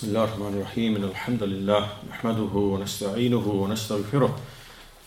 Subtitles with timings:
[0.00, 0.96] بسم الله الرحمن الرحيم.
[0.96, 4.32] إن الحمد لله نحمده ونستعينه ونستغفره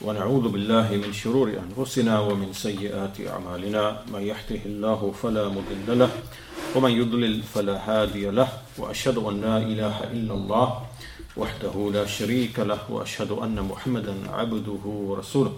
[0.06, 4.06] ونعوذ بالله من شرور أنفسنا ومن سيئات أعمالنا.
[4.14, 6.10] من يهده الله فلا مضل له
[6.76, 8.48] ومن يضلل فلا هادي له.
[8.78, 10.68] وأشهد أن لا إله إلا الله
[11.38, 15.54] وحده لا شريك له وأشهد أن محمدا عبده ورسوله.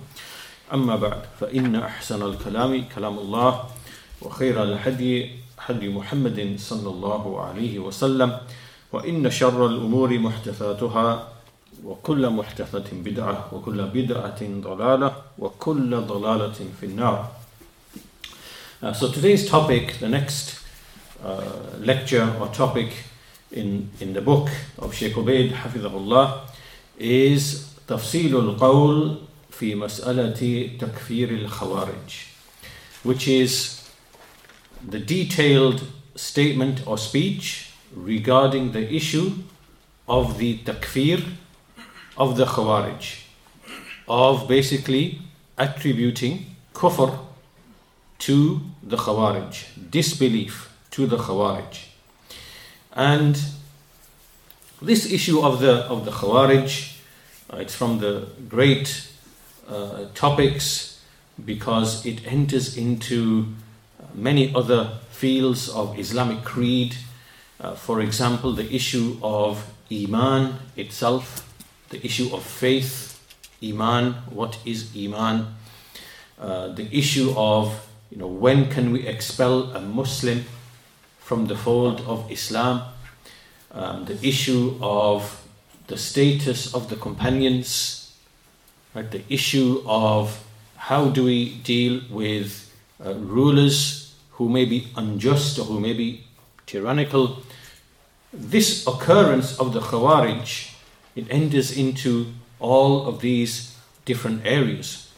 [0.74, 3.52] أما بعد فإن أحسن الكلام كلام الله
[4.22, 8.32] وخير الهدي هدي محمد صلى الله عليه وسلم.
[8.92, 11.28] وإن شر الأمور محدثاتها
[11.84, 17.32] وكل محدثة بدعة وكل بدعة ضلالة وكل ضلالة في النار
[18.82, 20.60] uh, So today's topic, the next
[21.24, 21.42] uh,
[21.80, 22.92] lecture or topic
[23.52, 26.42] in, in the book of Sheikh Ubaid حفظه
[27.00, 29.18] is تفصيل القول
[29.52, 32.26] في مسألة تكفير الخوارج
[33.04, 33.82] which is
[34.90, 35.82] the detailed
[36.16, 37.65] statement or speech
[37.96, 39.32] regarding the issue
[40.08, 41.24] of the takfir
[42.18, 43.22] of the Khawarij,
[44.08, 45.22] of basically
[45.58, 47.18] attributing kufr
[48.20, 51.86] to the Khawarij, disbelief to the Khawarij.
[52.94, 53.38] And
[54.82, 56.94] this issue of the of the Khawarij,
[57.52, 59.08] uh, it's from the great
[59.68, 61.02] uh, topics
[61.44, 63.48] because it enters into
[64.14, 66.96] many other fields of Islamic creed.
[67.60, 71.48] Uh, for example, the issue of Iman itself,
[71.90, 73.20] the issue of faith,
[73.64, 75.56] Iman, what is Iman,
[76.40, 80.46] uh, the issue of you know when can we expel a Muslim
[81.20, 82.82] from the fold of Islam,
[83.72, 85.42] um, the issue of
[85.88, 88.16] the status of the companions,
[88.94, 90.44] right, the issue of
[90.76, 92.72] how do we deal with
[93.04, 96.24] uh, rulers who may be unjust or who may be
[96.66, 97.42] tyrannical.
[98.38, 100.72] This occurrence of the Khawarij,
[101.16, 105.10] it enters into all of these different areas.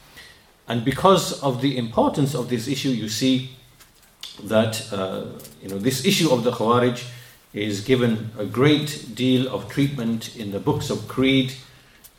[0.68, 3.56] And because of the importance of this issue, you see
[4.44, 5.25] that uh,
[5.64, 7.03] you know this issue of the Khawarij
[7.53, 11.53] is given a great deal of treatment in the books of creed,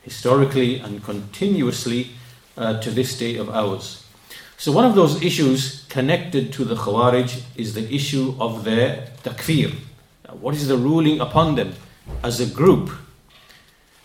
[0.01, 2.11] historically and continuously
[2.57, 4.03] uh, to this day of ours.
[4.57, 9.73] So one of those issues connected to the Khawarij is the issue of their takfir.
[10.33, 11.73] What is the ruling upon them
[12.23, 12.89] as a group?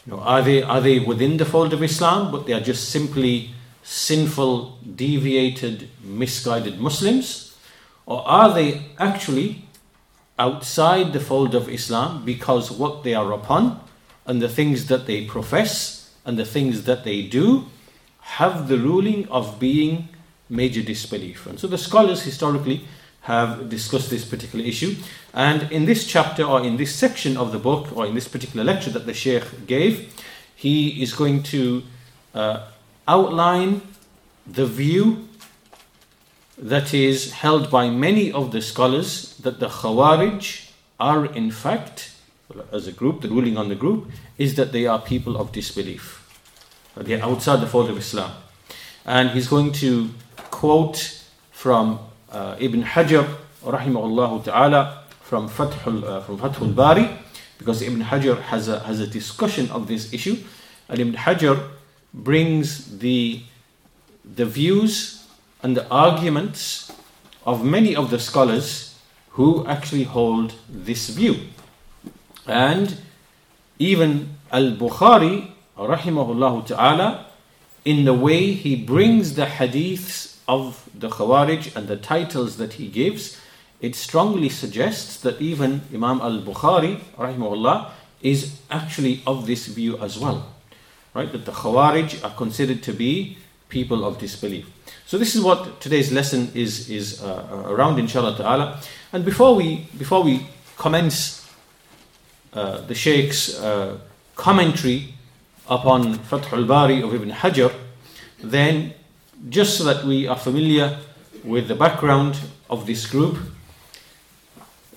[0.06, 2.90] You know, are they are they within the fold of Islam, but they are just
[2.90, 3.50] simply
[3.82, 7.56] sinful, deviated, misguided Muslims,
[8.06, 9.64] or are they actually
[10.38, 13.80] outside the fold of Islam because what they are upon
[14.26, 17.66] and the things that they profess and the things that they do
[18.20, 20.08] have the ruling of being
[20.48, 21.46] major disbelief.
[21.46, 22.84] And so the scholars historically
[23.24, 24.94] have discussed this particular issue.
[25.32, 28.64] And in this chapter, or in this section of the book, or in this particular
[28.64, 30.12] lecture that the Sheikh gave,
[30.54, 31.82] he is going to
[32.34, 32.66] uh,
[33.08, 33.80] outline
[34.46, 35.26] the view
[36.58, 40.70] that is held by many of the scholars that the Khawarij
[41.00, 42.12] are in fact,
[42.72, 46.20] as a group, the ruling on the group, is that they are people of disbelief.
[46.94, 48.32] They are outside the fold of Islam.
[49.06, 50.10] And he's going to
[50.50, 51.98] quote from
[52.34, 53.26] uh, Ibn Hajar,
[53.62, 57.08] rahimahullah ta'ala, from Fathul, uh, from Fathul Bari,
[57.58, 60.36] because Ibn Hajar has a, has a discussion of this issue.
[60.88, 61.70] And Ibn Hajar
[62.12, 63.42] brings the,
[64.24, 65.26] the views
[65.62, 66.92] and the arguments
[67.46, 68.98] of many of the scholars
[69.30, 71.36] who actually hold this view.
[72.46, 72.96] And
[73.78, 77.26] even Al Bukhari, rahimahullah ta'ala,
[77.84, 82.88] in the way he brings the hadiths of the Khawarij and the titles that he
[82.88, 83.40] gives,
[83.80, 87.90] it strongly suggests that even Imam al Bukhari, rahimahullah,
[88.22, 90.48] is actually of this view as well.
[91.14, 91.30] Right?
[91.30, 93.38] That the Khawarij are considered to be
[93.68, 94.70] people of disbelief.
[95.06, 98.80] So this is what today's lesson is, is uh, around, inshallah ta'ala.
[99.12, 101.46] And before we, before we commence
[102.52, 103.98] uh, the Shaykh's uh,
[104.36, 105.14] commentary
[105.68, 107.72] upon Fath al-Bari of Ibn Hajar,
[108.42, 108.94] then
[109.48, 110.98] just so that we are familiar
[111.42, 112.38] with the background
[112.70, 113.38] of this group,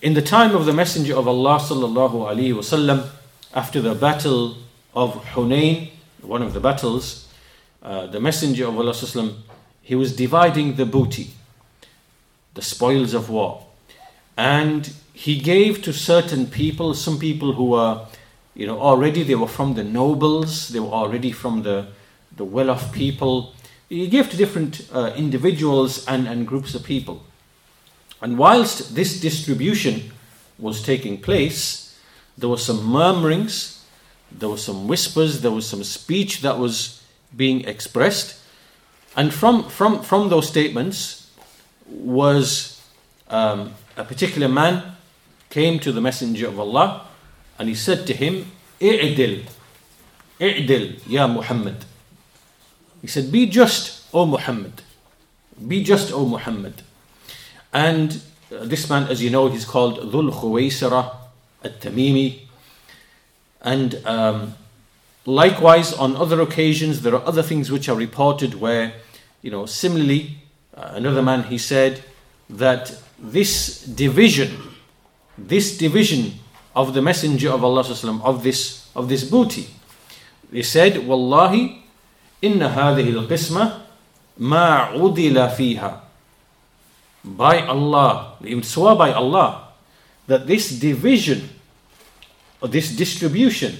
[0.01, 3.09] in the time of the Messenger of Allah sallallahu alaihi wasallam,
[3.53, 4.57] after the battle
[4.93, 5.89] of Hunain,
[6.21, 7.27] one of the battles,
[7.81, 9.37] uh, the Messenger of Allah sallam,
[9.81, 11.31] he was dividing the booty,
[12.53, 13.65] the spoils of war,
[14.37, 18.05] and he gave to certain people, some people who were,
[18.53, 21.87] you know, already they were from the nobles, they were already from the
[22.37, 23.53] the well-off people.
[23.89, 27.23] He gave to different uh, individuals and, and groups of people.
[28.21, 30.11] And whilst this distribution
[30.59, 31.97] was taking place,
[32.37, 33.85] there were some murmurings,
[34.31, 37.03] there were some whispers, there was some speech that was
[37.35, 38.39] being expressed.
[39.15, 41.31] And from, from, from those statements
[41.87, 42.81] was
[43.29, 44.95] um, a particular man
[45.49, 47.07] came to the Messenger of Allah
[47.57, 49.45] and he said to him, I'dil,
[50.39, 51.85] I'dil, Ya Muhammad.
[53.01, 54.81] He said, Be just, O Muhammad.
[55.67, 56.81] Be just, O Muhammad.
[57.73, 58.21] And
[58.51, 61.15] uh, this man, as you know, he's called Dhul Khuwaysara
[61.63, 62.41] at Tamimi.
[63.61, 64.55] And um,
[65.25, 68.93] likewise, on other occasions, there are other things which are reported where,
[69.41, 70.37] you know, similarly,
[70.75, 72.03] uh, another man, he said
[72.49, 74.55] that this division,
[75.37, 76.33] this division
[76.75, 77.81] of the Messenger of Allah
[78.23, 79.67] of this, of this booty,
[80.51, 81.83] they said, Wallahi,
[82.41, 83.81] inna hadhihi al-qisma
[84.37, 86.01] ma udila fiha
[87.23, 89.69] by Allah, even swear by Allah,
[90.27, 91.49] that this division
[92.61, 93.75] or this distribution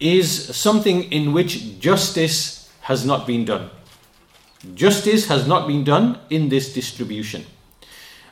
[0.00, 3.70] is something in which justice has not been done.
[4.74, 7.44] Justice has not been done in this distribution.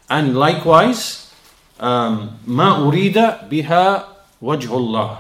[0.09, 1.33] And likewise,
[1.79, 4.07] um, ma urida biha
[4.43, 5.19] wajhullah.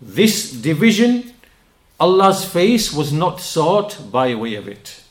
[0.00, 1.33] This division,
[1.99, 5.03] Allah's face was not sought by way of it.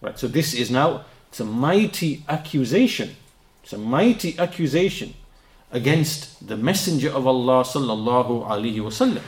[0.00, 3.14] Right, so this is now it's a mighty accusation.
[3.62, 5.14] It's a mighty accusation
[5.70, 9.22] against the Messenger of Allah sallallahu alaihi wasallam.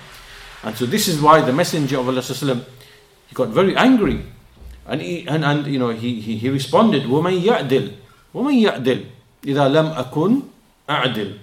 [0.63, 2.65] And so this is why the Messenger of Allah sallam,
[3.29, 4.25] he got very angry.
[4.87, 7.95] And, he, and, and you know, he, he, he responded, وَمَنْ يَعْدِلْ
[8.35, 9.07] وَمَنْ يَعْدِلْ
[9.43, 10.43] إِذَا لَمْ أَكُنْ
[10.89, 11.39] أَعْدِلْ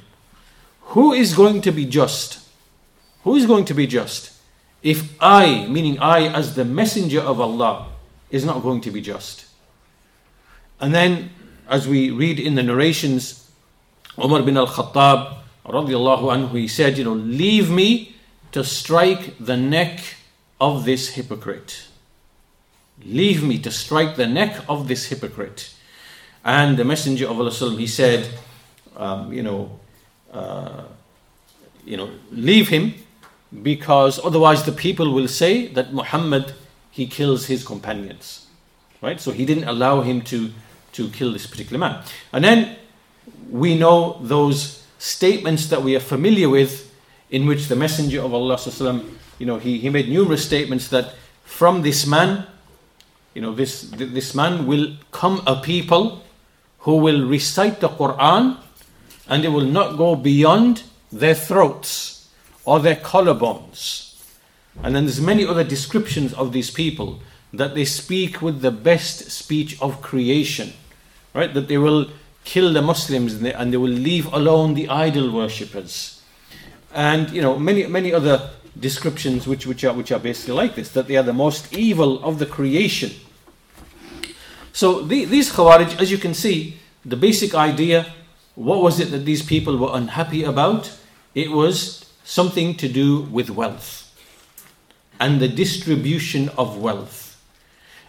[0.82, 2.40] Who is going to be just?
[3.24, 4.31] Who is going to be just?
[4.83, 7.89] If I, meaning I as the Messenger of Allah,
[8.31, 9.47] is not going to be just.
[10.81, 11.31] And then,
[11.69, 13.51] as we read in the narrations,
[14.19, 18.17] Umar bin al Khattab, anhu, he said, You know, leave me
[18.51, 20.01] to strike the neck
[20.61, 21.87] of this hypocrite.
[23.05, 25.73] Leave me to strike the neck of this hypocrite.
[26.45, 28.29] And the Messenger of Allah, he said,
[28.97, 29.81] um, You know,
[30.33, 30.83] uh,
[31.85, 32.95] you know, leave him
[33.61, 36.55] because otherwise the people will say that Muhammad
[36.91, 38.47] he kills his companions.
[39.01, 39.21] Right?
[39.21, 40.53] So he didn't allow him to
[40.93, 42.05] to kill this particular man.
[42.33, 42.77] And then
[43.51, 46.93] we know those statements that we are familiar with,
[47.31, 48.59] in which the Messenger of Allah,
[49.39, 51.15] you know, he, he made numerous statements that
[51.45, 52.47] from this man,
[53.35, 56.23] you know, this, this man will come a people
[56.81, 58.59] who will recite the Quran
[59.29, 62.12] and they will not go beyond their throats
[62.65, 64.15] or their collarbones.
[64.83, 67.21] And then there's many other descriptions of these people
[67.53, 70.73] that they speak with the best speech of creation
[71.35, 71.53] right?
[71.53, 72.11] That they will
[72.45, 76.23] kill the Muslims and they, and they will leave alone the idol worshippers.
[76.95, 80.91] And you know, many many other descriptions which, which are which are basically like this,
[80.91, 83.13] that they are the most evil of the creation.
[84.73, 88.07] So the, these Khawarij, as you can see, the basic idea,
[88.55, 90.97] what was it that these people were unhappy about?
[91.35, 94.03] It was something to do with wealth
[95.21, 97.41] and the distribution of wealth.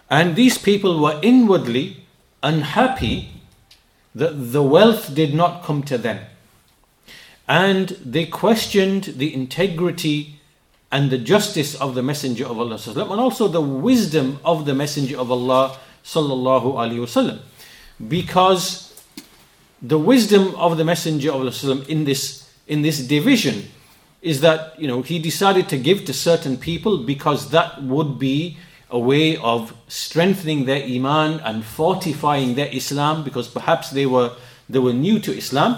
[0.10, 2.06] And these people were inwardly
[2.42, 3.30] unhappy
[4.16, 6.26] that the wealth did not come to them.
[7.48, 10.40] And they questioned the integrity
[10.92, 15.18] and the justice of the Messenger of Allah and also the wisdom of the Messenger
[15.18, 17.40] of Allah sallallahu alaihi wasallam
[18.08, 18.94] because
[19.82, 23.66] the wisdom of the Messenger of Allah in this in this division
[24.24, 28.58] is that you know he decided to give to certain people because that would be
[28.90, 34.32] a way of strengthening their iman and fortifying their Islam because perhaps they were
[34.70, 35.78] they were new to Islam.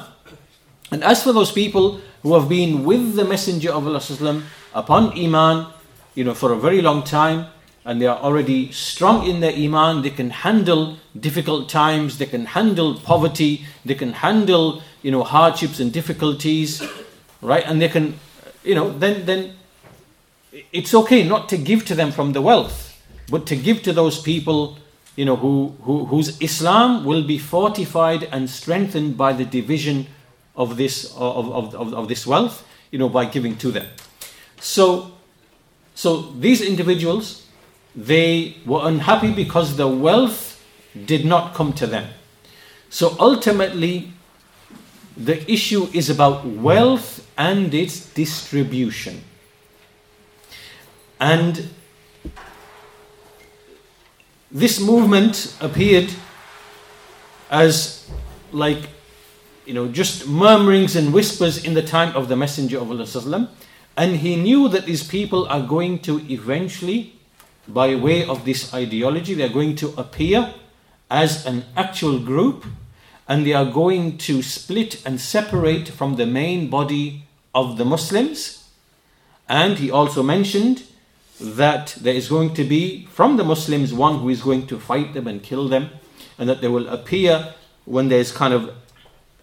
[0.91, 5.67] And as for those people who have been with the Messenger of Allah upon iman,
[6.13, 7.47] you know, for a very long time,
[7.85, 12.45] and they are already strong in their iman, they can handle difficult times, they can
[12.45, 16.83] handle poverty, they can handle you know hardships and difficulties,
[17.41, 17.63] right?
[17.65, 18.19] And they can,
[18.65, 19.55] you know, then then
[20.71, 22.85] it's okay not to give to them from the wealth
[23.29, 24.77] but to give to those people
[25.15, 30.07] you know who, who whose Islam will be fortified and strengthened by the division
[30.55, 33.87] of this of, of, of, of this wealth you know by giving to them.
[34.59, 35.11] So
[35.95, 37.47] so these individuals
[37.95, 40.61] they were unhappy because the wealth
[41.05, 42.09] did not come to them.
[42.89, 44.13] So ultimately
[45.17, 49.21] the issue is about wealth and its distribution
[51.19, 51.69] and
[54.51, 56.13] this movement appeared
[57.49, 58.09] as
[58.51, 58.89] like
[59.65, 63.49] you know, just murmurings and whispers in the time of the Messenger of Allah.
[63.97, 67.13] And he knew that these people are going to eventually,
[67.67, 70.53] by way of this ideology, they're going to appear
[71.09, 72.65] as an actual group
[73.27, 78.67] and they are going to split and separate from the main body of the Muslims.
[79.49, 80.83] And he also mentioned
[81.39, 85.13] that there is going to be from the Muslims one who is going to fight
[85.13, 85.89] them and kill them,
[86.37, 87.53] and that they will appear
[87.85, 88.73] when there's kind of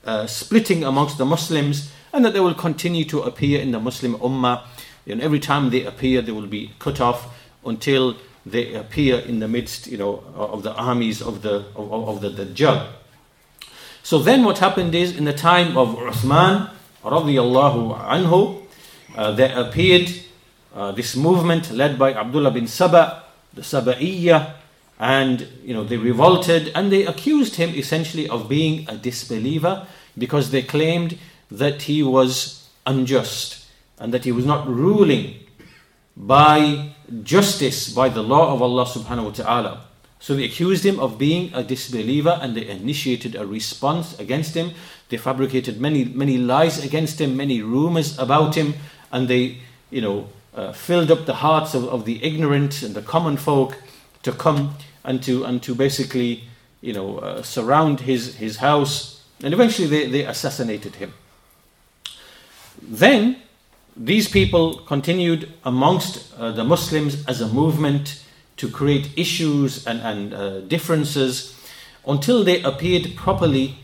[0.04, 4.14] uh, splitting amongst the Muslims, and that they will continue to appear in the Muslim
[4.16, 4.64] Ummah.
[5.06, 7.34] And every time they appear, they will be cut off
[7.64, 12.20] until they appear in the midst, you know, of the armies of the of, of
[12.20, 12.88] the Dajjal.
[14.02, 16.70] So then, what happened is, in the time of Uthman,
[17.04, 18.62] radiallahu anhu,
[19.16, 20.10] uh, there appeared
[20.74, 23.22] uh, this movement led by Abdullah bin Saba,
[23.54, 24.54] the Saba'iyya,
[24.98, 30.52] and you know they revolted and they accused him essentially of being a disbeliever because
[30.52, 31.18] they claimed
[31.50, 33.66] that he was unjust
[33.98, 35.34] and that he was not ruling
[36.16, 36.90] by
[37.22, 39.80] justice by the law of Allah subhanahu wa ta'ala.
[40.22, 44.70] So they accused him of being a disbeliever and they initiated a response against him.
[45.08, 48.74] They fabricated many, many lies against him, many rumors about him,
[49.10, 49.58] and they,
[49.90, 53.82] you know, uh, filled up the hearts of, of the ignorant and the common folk
[54.22, 56.44] to come and to and to basically
[56.80, 61.12] you know uh, surround his his house and eventually they, they assassinated him
[62.80, 63.36] then
[63.96, 68.22] these people continued amongst uh, the Muslims as a movement
[68.62, 71.58] to create issues and, and uh, differences
[72.06, 73.74] until they appeared properly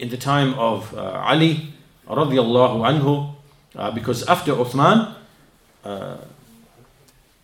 [0.00, 1.72] in the time of uh, Ali
[2.08, 3.32] radiallahu anhu
[3.76, 5.14] uh, because after Uthman
[5.84, 6.16] uh,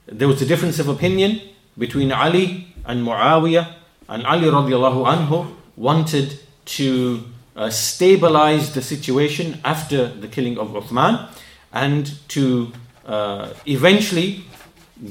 [0.07, 1.41] there was a difference of opinion
[1.79, 3.73] between Ali and Muawiyah,
[4.09, 6.41] and Ali radiallahu anhu wanted
[6.79, 7.23] to
[7.55, 11.31] uh, stabilize the situation after the killing of Uthman
[11.73, 12.73] and to
[13.07, 14.43] uh, eventually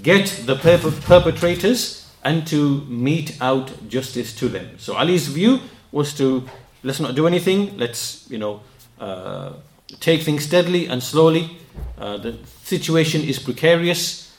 [0.01, 4.77] get the perp- perpetrators and to mete out justice to them.
[4.77, 5.60] So Ali's view
[5.91, 6.48] was to
[6.84, 8.62] let's not do anything, let's you know
[9.00, 9.53] uh,
[10.00, 11.58] take things steadily and slowly.
[11.98, 14.36] Uh, the situation is precarious,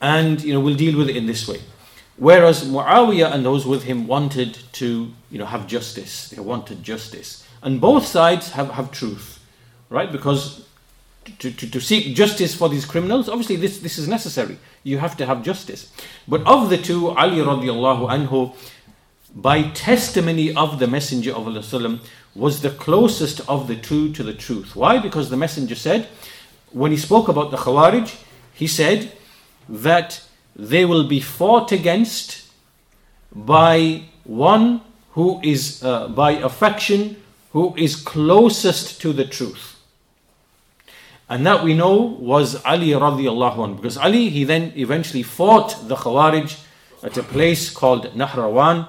[0.00, 1.60] and you know we'll deal with it in this way.
[2.16, 6.30] Whereas Muawiyah and those with him wanted to you know have justice.
[6.30, 9.38] They wanted justice, and both sides have, have truth,
[9.90, 10.10] right?
[10.10, 10.66] Because
[11.24, 14.58] to, to, to seek justice for these criminals, obviously this, this is necessary.
[14.82, 15.92] You have to have justice.
[16.26, 18.54] But of the two, Ali radiallahu anhu,
[19.34, 22.00] by testimony of the Messenger of Allah
[22.34, 24.74] was the closest of the two to the truth.
[24.76, 24.98] Why?
[24.98, 26.08] Because the Messenger said,
[26.70, 28.14] when he spoke about the Khawarij,
[28.54, 29.12] he said
[29.68, 30.22] that
[30.56, 32.50] they will be fought against
[33.34, 37.16] by one who is, uh, by a faction
[37.52, 39.78] who is closest to the truth.
[41.32, 43.76] And that we know was Ali radiallahu anhu.
[43.76, 46.62] Because Ali, he then eventually fought the Khawarij
[47.02, 48.86] at a place called Nahrawan,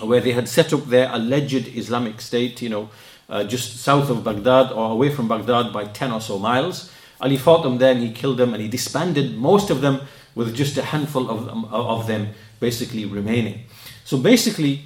[0.00, 2.88] where they had set up their alleged Islamic State, you know,
[3.28, 6.92] uh, just south of Baghdad or away from Baghdad by 10 or so miles.
[7.20, 10.02] Ali fought them there and he killed them and he disbanded most of them
[10.36, 12.28] with just a handful of them, of them
[12.60, 13.64] basically remaining.
[14.04, 14.84] So basically,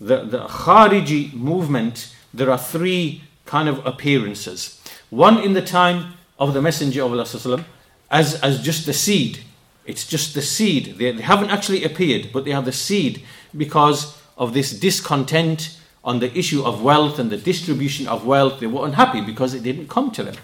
[0.00, 4.75] the, the Khariji movement, there are three kind of appearances.
[5.10, 7.64] One in the time of the Messenger of Allah
[8.10, 9.40] as, as just the seed.
[9.84, 10.96] It's just the seed.
[10.98, 13.22] They, they haven't actually appeared, but they are the seed
[13.56, 18.60] because of this discontent on the issue of wealth and the distribution of wealth.
[18.60, 20.36] They were unhappy because it didn't come to them.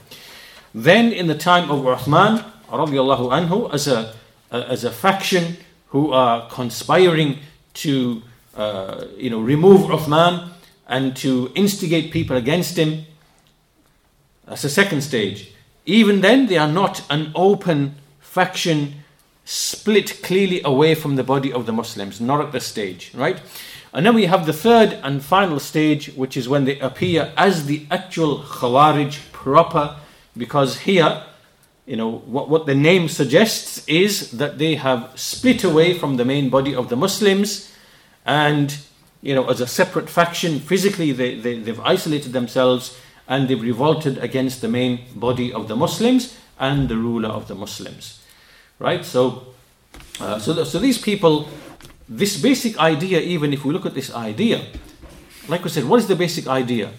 [0.75, 4.15] Then, in the time of Uthman, radiallahu anhu, as a,
[4.51, 5.57] as a faction
[5.89, 7.39] who are conspiring
[7.75, 8.23] to
[8.57, 10.51] uh, you know, remove Uthman
[10.89, 13.05] and to instigate people against him,
[14.47, 15.53] that's the second stage.
[15.87, 18.95] Even then, they are not an open faction
[19.45, 23.41] split clearly away from the body of the Muslims, not at this stage, right?
[23.93, 27.67] And then we have the third and final stage, which is when they appear as
[27.67, 29.97] the actual Khawarij proper,
[30.37, 31.25] because here,
[31.85, 36.25] you know, what, what the name suggests is that they have split away from the
[36.25, 37.71] main body of the Muslims
[38.25, 38.79] and,
[39.21, 44.19] you know, as a separate faction, physically they, they, they've isolated themselves and they've revolted
[44.19, 48.23] against the main body of the Muslims and the ruler of the Muslims.
[48.79, 49.05] Right?
[49.05, 49.47] So,
[50.21, 51.49] uh, so, so these people
[52.19, 54.63] this basic idea, even if we look at this idea,
[55.49, 56.91] like we said, what is the basic idea?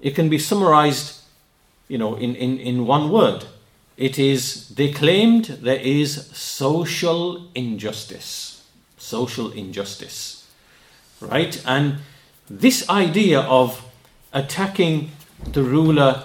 [0.00, 1.20] It can be summarized,
[1.88, 3.44] you know, in, in, in one word.
[3.96, 8.66] It is they claimed there is social injustice.
[8.98, 10.50] Social injustice.
[11.20, 11.62] Right?
[11.66, 11.98] And
[12.50, 13.84] this idea of
[14.32, 15.10] attacking
[15.52, 16.24] the ruler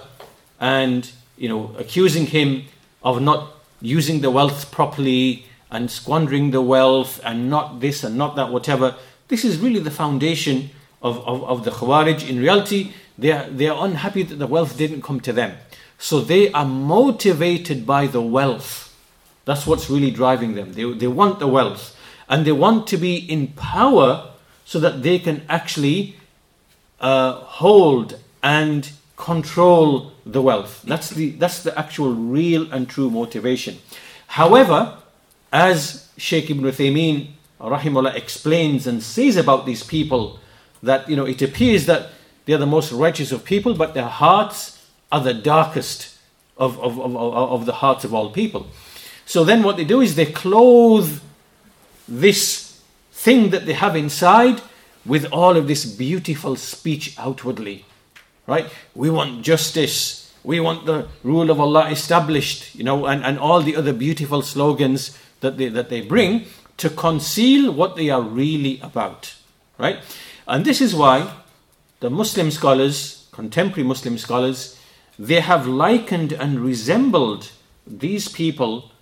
[0.60, 2.64] and you know accusing him
[3.02, 8.36] of not using the wealth properly and squandering the wealth and not this and not
[8.36, 8.96] that whatever.
[9.28, 10.70] This is really the foundation
[11.02, 12.28] of, of, of the khawarij.
[12.28, 15.56] In reality they are, they are unhappy that the wealth didn't come to them.
[15.98, 18.94] So they are motivated by the wealth.
[19.44, 20.74] That's what's really driving them.
[20.74, 21.96] They, they want the wealth.
[22.28, 24.30] And they want to be in power
[24.64, 26.17] so that they can actually
[27.00, 30.82] uh, hold and control the wealth.
[30.82, 33.78] That's the, that's the actual real and true motivation.
[34.28, 34.98] However,
[35.52, 37.28] as Sheikh Ibn Uthaymeen
[37.60, 40.38] rahimullah explains and says about these people,
[40.82, 42.10] that you know it appears that
[42.44, 46.16] they are the most righteous of people, but their hearts are the darkest
[46.56, 48.66] of, of, of, of the hearts of all people.
[49.26, 51.20] So then what they do is they clothe
[52.06, 52.80] this
[53.12, 54.62] thing that they have inside
[55.04, 57.84] with all of this beautiful speech outwardly.
[58.46, 58.66] Right?
[58.94, 60.32] We want justice.
[60.44, 64.42] We want the rule of Allah established, you know, and, and all the other beautiful
[64.42, 66.46] slogans that they, that they bring
[66.78, 69.34] to conceal what they are really about.
[69.78, 69.98] Right?
[70.46, 71.32] And this is why
[72.00, 74.78] the Muslim scholars, contemporary Muslim scholars,
[75.18, 77.50] they have likened and resembled
[77.86, 78.92] these people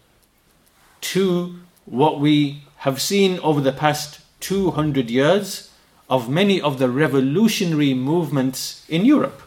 [1.03, 5.66] to what we have seen over the past 200 years
[6.09, 9.43] of many of the revolutionary movements in Europe.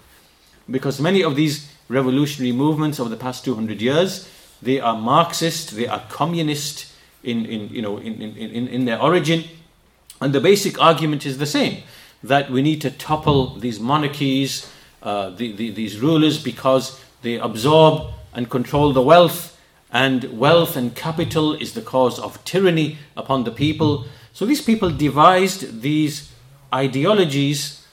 [0.70, 4.30] Because many of these revolutionary movements over the past 200 years,
[4.62, 6.92] they are Marxist, they are communist
[7.24, 9.44] in, in, you know, in, in, in their origin.
[10.22, 11.84] And the basic argument is the same
[12.22, 14.70] that we need to topple these monarchies,
[15.02, 19.58] uh, the, the, these rulers, because they absorb and control the wealth,
[19.92, 24.06] and wealth and capital is the cause of tyranny upon the people.
[24.34, 26.32] So these people devised these
[26.74, 27.86] ideologies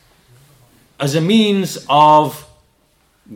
[0.99, 2.49] as a means of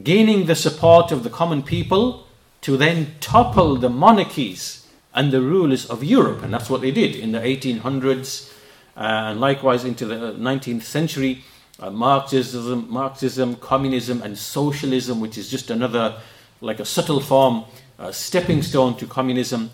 [0.02, 2.26] gaining the support of the common people
[2.60, 6.42] to then topple the monarchies and the rulers of Europe.
[6.42, 8.52] And that's what they did in the 1800s
[8.96, 11.44] uh, and likewise into the 19th century.
[11.78, 16.20] Uh, Marxism, Marxism, communism, and socialism, which is just another,
[16.60, 17.64] like a subtle form,
[17.98, 19.70] a stepping stone to communism.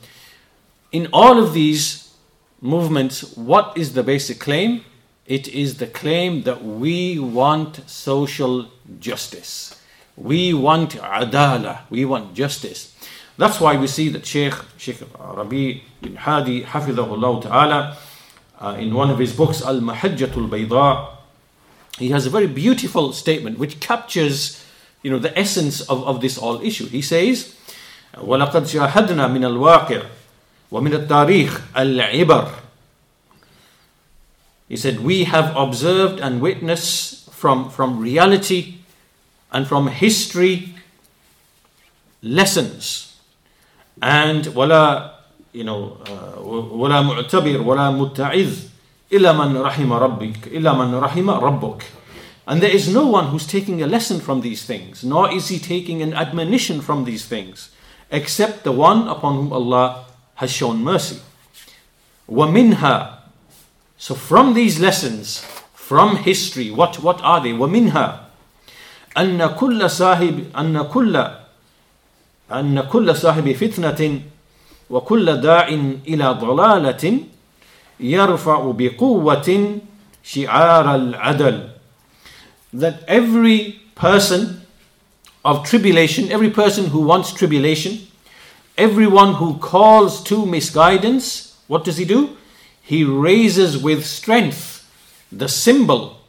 [0.93, 2.15] In all of these
[2.61, 4.85] movements, what is the basic claim?
[5.26, 8.68] It is the claim that we want social
[9.00, 9.80] justice.
[10.18, 11.82] We want adala.
[11.90, 12.96] We want justice.
[13.38, 17.98] That's why we see that Sheikh, Sheikh Rabi bin Hadi, Hafidahullah Ta'ala,
[18.60, 21.16] uh, in one of his books, Al Mahajjatul Bayda,
[21.98, 24.64] he has a very beautiful statement which captures
[25.02, 26.88] you know, the essence of, of this whole issue.
[26.88, 27.56] He says,
[28.16, 30.06] وَلَقَدْ شَاهَدْنَا مِنَ الْوَاقِعِ
[30.72, 32.52] وَمِنَ التَّارِيخِ الْعِبَرِ
[34.72, 38.76] he said, We have observed and witnessed from, from reality
[39.52, 40.76] and from history
[42.22, 43.18] lessons.
[44.02, 45.20] And wala,
[45.52, 48.70] you know, uh, wala mu'tabir, wala mutta'iz,
[49.10, 51.84] illa man rahima rabbik, illa man rahima rabbuk.
[52.48, 55.60] And there is no one who's taking a lesson from these things, nor is he
[55.60, 57.72] taking an admonition from these things,
[58.10, 60.06] except the one upon whom Allah
[60.36, 61.20] has shown mercy.
[62.30, 63.15] وَمِنْهَا
[63.98, 67.54] so from these lessons, from history, what, what are they?
[67.54, 68.28] ومنها
[69.18, 71.28] أن كل صاحب أن كل
[72.52, 74.22] أن كل صاحب فتنة
[74.90, 75.68] وكل داع
[76.08, 77.20] إلى ضلالة
[78.00, 79.78] يرفع بقوة
[80.24, 81.70] شعار العدل
[82.74, 84.62] that every person
[85.44, 88.00] of tribulation, every person who wants tribulation,
[88.78, 92.38] everyone who calls to misguidance, what does he do?
[92.87, 94.89] he raises with strength
[95.33, 96.21] the symbol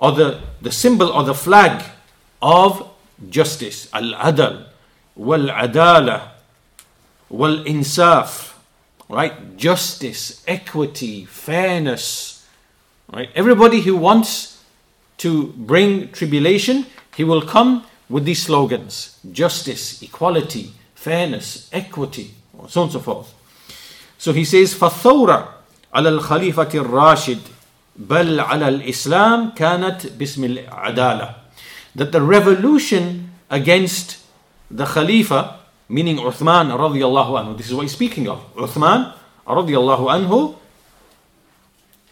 [0.00, 1.80] or the, the symbol or the flag
[2.42, 2.90] of
[3.30, 4.66] justice al-adl
[5.14, 6.30] wal-adala
[7.30, 8.54] wal-insaf
[9.08, 9.56] right?
[9.56, 12.48] Justice equity fairness
[13.12, 13.30] right?
[13.36, 14.60] Everybody who wants
[15.18, 22.34] to bring tribulation he will come with these slogans justice equality fairness equity
[22.68, 23.32] so on and so forth.
[24.18, 25.61] So he says fathura
[25.93, 27.39] على الخليفة الراشد
[27.95, 31.35] بل على الإسلام كانت باسم العدالة
[31.97, 34.17] that the revolution against
[34.71, 35.57] the Khalifa
[35.89, 39.13] meaning Uthman رضي الله عنه this is what he's speaking of Uthman
[39.47, 40.55] رضي الله عنه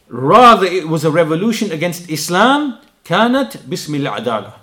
[0.09, 4.53] rather it was a revolution against Islam كانت باسم العدالة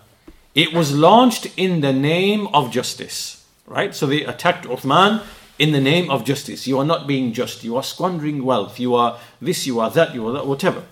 [0.55, 5.20] it was launched in the name of justice right so they attacked Uthman
[5.59, 6.66] in the name of justice.
[6.66, 7.62] You are not being just.
[7.64, 8.81] You are squandering wealth.
[8.81, 10.83] You are this, you are that, you are that, whatever.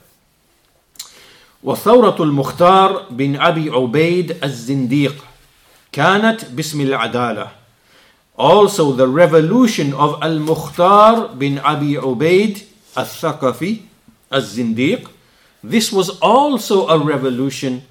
[1.64, 5.24] وثورة المختار بن أبي عبيد الزنديق
[5.92, 7.48] كانت باسم العدالة
[8.38, 12.62] Also the revolution of Al-Mukhtar bin Abi Ubaid
[12.96, 13.82] al-Thaqafi
[14.32, 15.06] al-Zindiq
[15.62, 17.82] This was also a revolution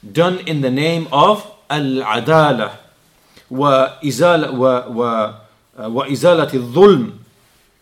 [0.00, 2.78] done in the name of Al-Adala
[3.50, 5.34] وإزالة
[5.78, 7.12] وإزالة الظلم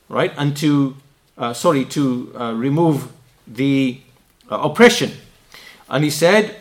[0.08, 0.94] right and to
[1.36, 3.10] uh, sorry to uh, remove
[3.46, 4.00] the
[4.50, 5.10] uh, oppression
[5.88, 6.56] and he said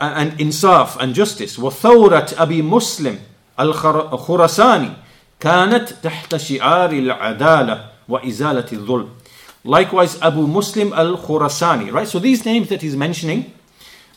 [0.00, 3.18] and insaf and justice وثورة أبي مسلم
[3.60, 4.92] الخرساني
[5.40, 9.08] كانت تحت شعار العدالة وإزالة الظلم
[9.64, 13.52] likewise Abu Muslim al-Khurasani right so these names that he's mentioning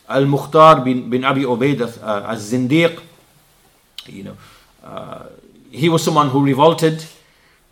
[0.08, 2.98] al-Mukhtar bin, bin Abi Ubaid uh, al-Zindiq
[4.06, 4.36] you know
[4.82, 5.24] uh,
[5.70, 7.04] he was someone who revolted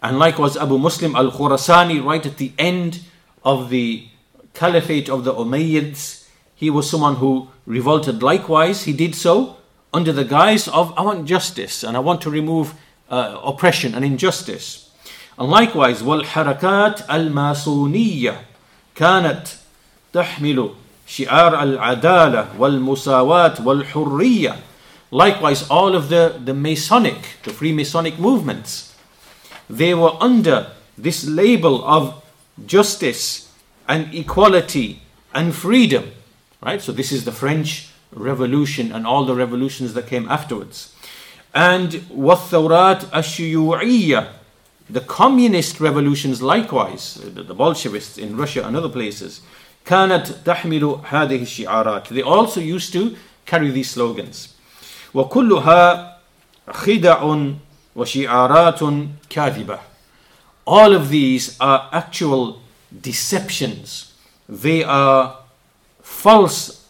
[0.02, 3.00] and likewise Abu Muslim al-Khurasani right at the end
[3.44, 4.06] of the
[4.54, 6.22] caliphate of the Umayyads
[6.62, 8.84] he was someone who revolted likewise.
[8.84, 9.56] He did so
[9.92, 12.74] under the guise of, I want justice and I want to remove
[13.10, 14.88] uh, oppression and injustice.
[15.36, 18.40] And likewise, والحركات الماسونية
[18.94, 19.48] كانت
[20.12, 20.70] تحمل
[21.06, 24.56] شعار العدالة والمساواة والحرية.
[25.10, 28.96] Likewise, all of the, the Masonic, the Freemasonic movements,
[29.68, 32.22] they were under this label of
[32.66, 33.52] justice
[33.88, 35.02] and equality
[35.34, 36.12] and freedom.
[36.62, 36.80] Right?
[36.80, 40.94] So this is the French Revolution and all the revolutions that came afterwards.
[41.54, 44.28] And والثورات الشيوعية
[44.90, 49.40] the communist revolutions likewise, the, the Bolsheviks in Russia and other places,
[49.86, 52.08] كانت تحمل هذه الشعارات.
[52.08, 54.54] They also used to carry these slogans.
[55.14, 56.18] وكلها
[56.70, 57.46] خدع
[57.96, 58.80] وشعارات
[59.30, 59.78] كاذبة.
[60.66, 62.60] All of these are actual
[63.00, 64.12] deceptions.
[64.48, 65.38] They are
[66.02, 66.86] false,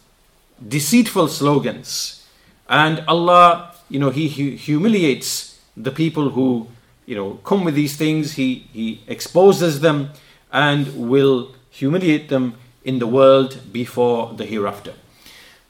[0.65, 2.25] deceitful slogans.
[2.69, 6.67] And Allah, you know, He humiliates the people who,
[7.05, 8.33] you know, come with these things.
[8.33, 10.11] He, he exposes them
[10.51, 14.93] and will humiliate them in the world before the hereafter.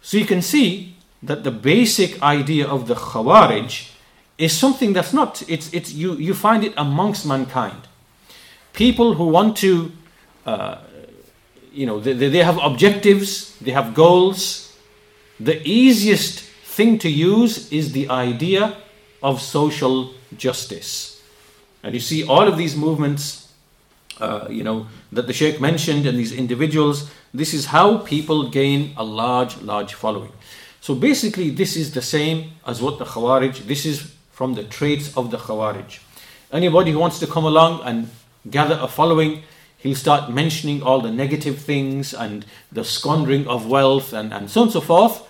[0.02, 3.90] So you can see that the basic idea of the Khawarij
[4.38, 7.88] is something that's not, it's, it's, you, you find it amongst mankind.
[8.72, 9.90] People who want to
[10.46, 10.78] uh,
[11.72, 14.76] you know, they, they have objectives, they have goals.
[15.38, 18.76] The easiest thing to use is the idea
[19.22, 21.22] of social justice.
[21.83, 23.52] And you see all of these movements,
[24.20, 28.92] uh, you know, that the Sheikh mentioned and these individuals, this is how people gain
[28.96, 30.33] a large, large following.
[30.81, 35.17] So basically, this is the same as what the Khawarij, this is from the traits
[35.17, 35.99] of the Khawarij.
[36.53, 38.09] Anybody who wants to come along and
[38.51, 39.43] gather a following,
[39.79, 44.61] he'll start mentioning all the negative things and the squandering of wealth and, and so
[44.61, 45.23] on and so forth.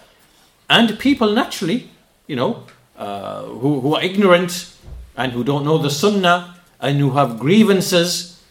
[0.70, 1.90] And people naturally,
[2.26, 2.64] you know,
[2.96, 4.74] uh, who, who are ignorant
[5.16, 8.42] and who don't know the sunnah and who have grievances,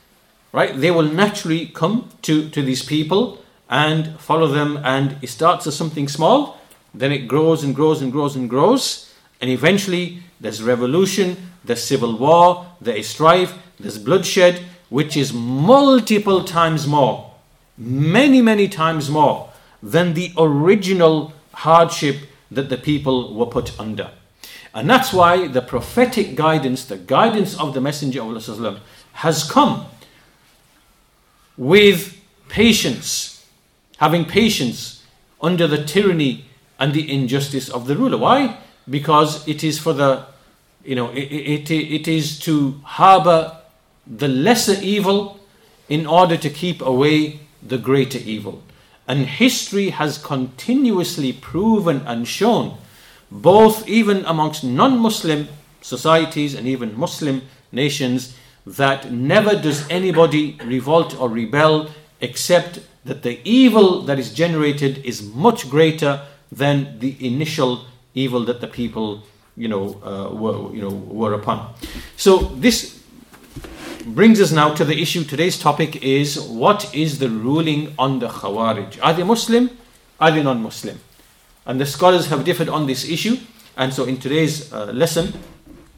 [0.51, 4.79] right, they will naturally come to, to these people and follow them.
[4.83, 6.56] And it starts as something small,
[6.99, 9.13] then it grows and grows and grows and grows.
[9.39, 16.43] And eventually there's revolution, there's civil war, there is strife, there's bloodshed, which is multiple
[16.43, 17.33] times more,
[17.77, 19.49] many, many times more
[19.83, 22.17] than the original hardship
[22.49, 24.09] that the people were put under.
[24.73, 28.79] And that's why the prophetic guidance, the guidance of the Messenger of Allah
[29.13, 29.85] has come
[31.57, 33.45] with patience,
[33.97, 35.03] having patience
[35.41, 36.46] under the tyranny
[36.79, 38.17] and the injustice of the ruler.
[38.17, 38.57] Why?
[38.89, 40.25] Because it is for the,
[40.83, 43.57] you know, it, it, it is to harbor
[44.05, 45.39] the lesser evil
[45.89, 48.63] in order to keep away the greater evil.
[49.07, 52.77] And history has continuously proven and shown,
[53.31, 55.47] both even amongst non Muslim
[55.81, 58.35] societies and even Muslim nations,
[58.65, 65.23] that never does anybody revolt or rebel except that the evil that is generated is
[65.23, 69.23] much greater than the initial evil that the people
[69.55, 71.73] you know uh, were you know were upon
[72.15, 72.97] so this
[74.07, 75.23] brings us now to the issue.
[75.23, 78.99] Today's topic is what is the ruling on the Khawarij?
[79.03, 79.69] Are they Muslim?
[80.19, 80.99] Are they non Muslim?
[81.65, 83.37] And the scholars have differed on this issue.
[83.75, 85.33] And so in today's uh, lesson,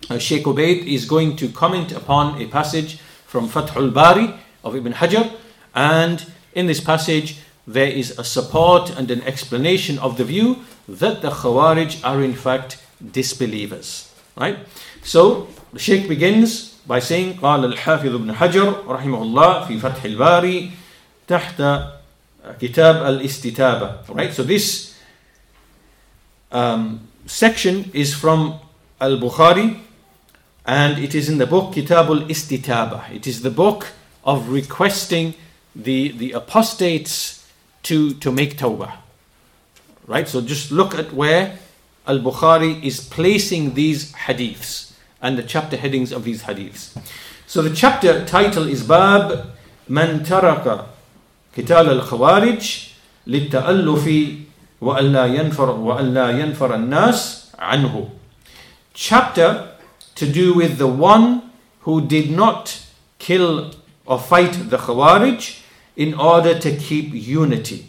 [0.10, 4.34] uh, Sheikh Ubaid is going to comment upon a passage from Fathul Bari
[4.64, 5.32] of Ibn Hajar.
[5.76, 11.23] And in this passage, there is a support and an explanation of the view that
[11.23, 12.79] the Khawarij are in fact
[13.12, 14.12] disbelievers.
[14.37, 14.59] Right?
[15.03, 20.71] So the Sheikh begins by saying قال الحافظ ابن حجر رحمه الله في فتح الباري
[21.29, 24.07] تحت uh, Kitab al-Istitaba.
[24.09, 24.33] Right?
[24.33, 24.95] So this
[26.53, 28.61] um, section is from
[29.01, 29.81] Al-Bukhari
[30.67, 33.11] and it is in the book Kitab al-Istitaba.
[33.14, 33.88] It is the book
[34.25, 35.35] of requesting
[35.75, 37.38] the, the apostates
[37.85, 38.93] to, to make tawbah.
[40.07, 40.29] Right?
[40.29, 41.59] So just look at where
[42.07, 46.97] Al Bukhari is placing these hadiths and the chapter headings of these hadiths.
[47.47, 49.51] So the chapter title is Bab
[49.88, 50.87] Man Taraka
[51.55, 52.90] Kital al Khawarij
[53.27, 54.35] للتألف
[54.81, 58.11] وألا ينفر وألا ينفر الناس عنه.
[58.93, 59.71] Chapter
[60.14, 62.81] to do with the one who did not
[63.19, 63.73] kill
[64.05, 65.58] or fight the Khawarij
[66.00, 67.86] in order to keep unity,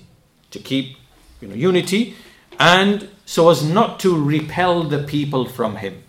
[0.51, 0.97] to keep
[1.41, 2.17] you know, unity,
[2.59, 6.03] and so as not to repel the people from him.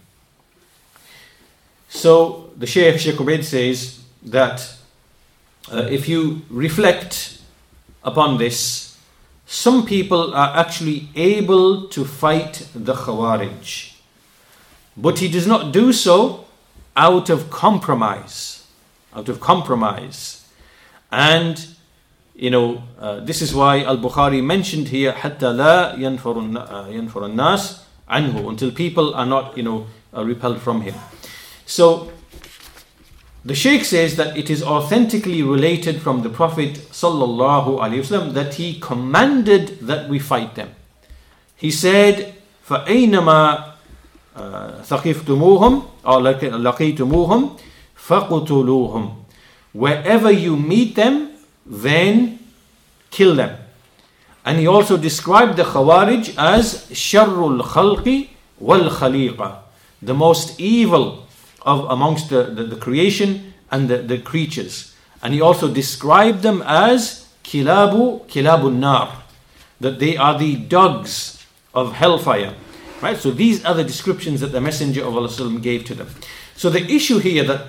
[1.89, 4.75] So the Shaykh Sheikh Ubaid says that
[5.71, 7.39] uh, if you reflect
[8.03, 8.97] upon this,
[9.45, 13.93] some people are actually able to fight the Khawarij,
[14.97, 16.45] but he does not do so
[16.97, 18.65] out of compromise,
[19.13, 20.47] out of compromise.
[21.11, 21.67] And
[22.40, 28.48] you know, uh, this is why Al Bukhari mentioned here, حتى لا ينفر الناس عنه,
[28.48, 30.94] until people are not, you know, uh, repelled from him.
[31.64, 32.12] So,
[33.44, 38.54] the Shaykh says that it is authentically related from the Prophet sallallahu alaihi wasallam that
[38.54, 40.74] he commanded that we fight them.
[41.54, 42.34] He said,
[42.68, 43.72] فأينما
[44.84, 47.56] ثقفتموهم or لقيتموهم
[47.96, 49.14] فقتلوهم.
[49.72, 51.29] Wherever you meet them,
[51.71, 52.37] then
[53.09, 53.57] kill them.
[54.43, 58.29] And he also described the Khawarij as Sharrul Khalqi
[58.59, 59.59] wal Khaliqa,
[60.01, 61.27] the most evil
[61.61, 64.95] of amongst the, the, the creation and the, the creatures.
[65.23, 69.23] And he also described them as Kilabu Kilabun Nar,
[69.79, 72.55] that they are the dogs of hellfire.
[73.01, 73.17] Right?
[73.17, 76.09] So these are the descriptions that the Messenger of Allah gave to them.
[76.55, 77.67] So the issue here that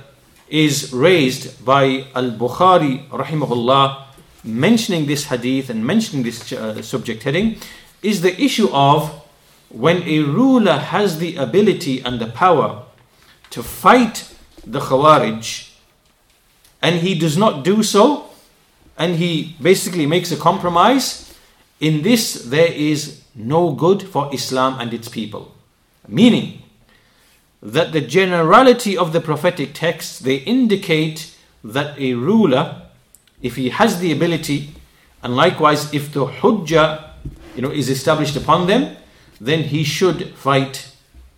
[0.52, 4.04] is raised by Al Bukhari, rahimahullah,
[4.44, 7.56] mentioning this hadith and mentioning this uh, subject heading
[8.02, 9.24] is the issue of
[9.70, 12.84] when a ruler has the ability and the power
[13.48, 14.30] to fight
[14.66, 15.70] the Khawarij
[16.82, 18.28] and he does not do so
[18.98, 21.34] and he basically makes a compromise,
[21.80, 25.54] in this there is no good for Islam and its people.
[26.06, 26.61] Meaning,
[27.62, 32.82] that the generality of the prophetic texts they indicate that a ruler
[33.40, 34.74] if he has the ability
[35.22, 37.10] and likewise if the hujjah
[37.54, 38.96] you know is established upon them
[39.40, 40.92] then he should fight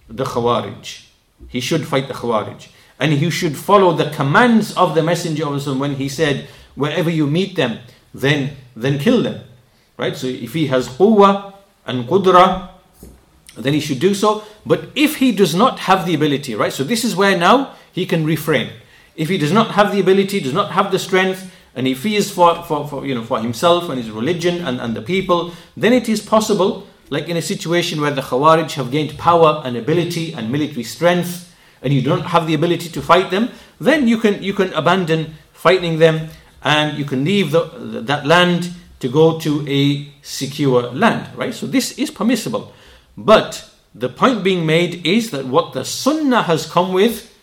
[0.08, 1.06] the khawarij.
[1.48, 2.68] He should fight the khawarij.
[3.00, 7.10] And he should follow the commands of the messenger of Allah when he said wherever
[7.10, 7.78] you meet them
[8.12, 9.44] then then kill them.
[9.96, 10.16] Right?
[10.16, 11.54] So if he has quwwah
[11.86, 12.70] and qudra
[13.56, 14.44] then he should do so.
[14.66, 16.72] But if he does not have the ability, right?
[16.72, 18.70] So this is where now he can refrain.
[19.16, 22.30] If he does not have the ability, does not have the strength, and he fears
[22.30, 25.92] for, for, for you know for himself and his religion and, and the people, then
[25.92, 30.32] it is possible, like in a situation where the Khawarij have gained power and ability
[30.32, 34.42] and military strength, and you don't have the ability to fight them, then you can
[34.42, 36.28] you can abandon fighting them
[36.62, 37.62] and you can leave the,
[38.02, 41.54] that land to go to a secure land, right?
[41.54, 42.72] So this is permissible.
[43.17, 47.35] But the point being made is that what the Sunnah has come with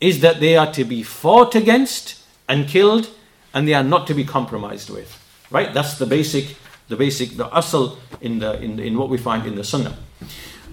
[0.00, 3.10] is that they are to be fought against and killed
[3.52, 5.14] and they are not to be compromised with.
[5.50, 5.72] Right?
[5.74, 6.56] That's the basic,
[6.88, 9.96] the basic, the asl in, the, in, in what we find in the Sunnah.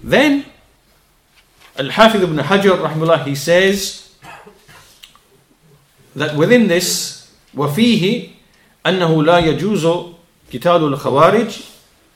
[0.02, 0.44] Then,
[1.76, 4.14] Al-Hafidh ibn Hajar, rahimahullah, he says
[6.14, 7.16] that within this,
[7.56, 8.28] وفيه
[8.86, 9.86] أنه لا يجوز
[10.52, 11.60] قتال الخوارج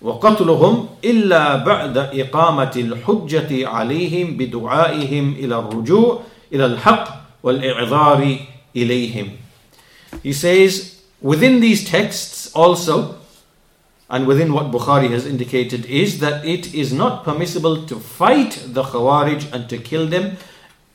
[0.03, 8.39] وقتلهم إلا بعد إقامة الحجة عليهم بدعائهم إلى الرجوع إلى الحق والإعذار
[8.77, 9.37] إليهم.
[10.23, 13.17] He says, within these texts also,
[14.09, 18.83] and within what Bukhari has indicated, is that it is not permissible to fight the
[18.83, 20.37] Khawarij and to kill them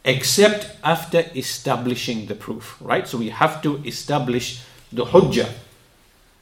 [0.03, 2.75] except after establishing the proof.
[2.81, 3.07] Right?
[3.07, 5.49] So we have to establish the Hujjah.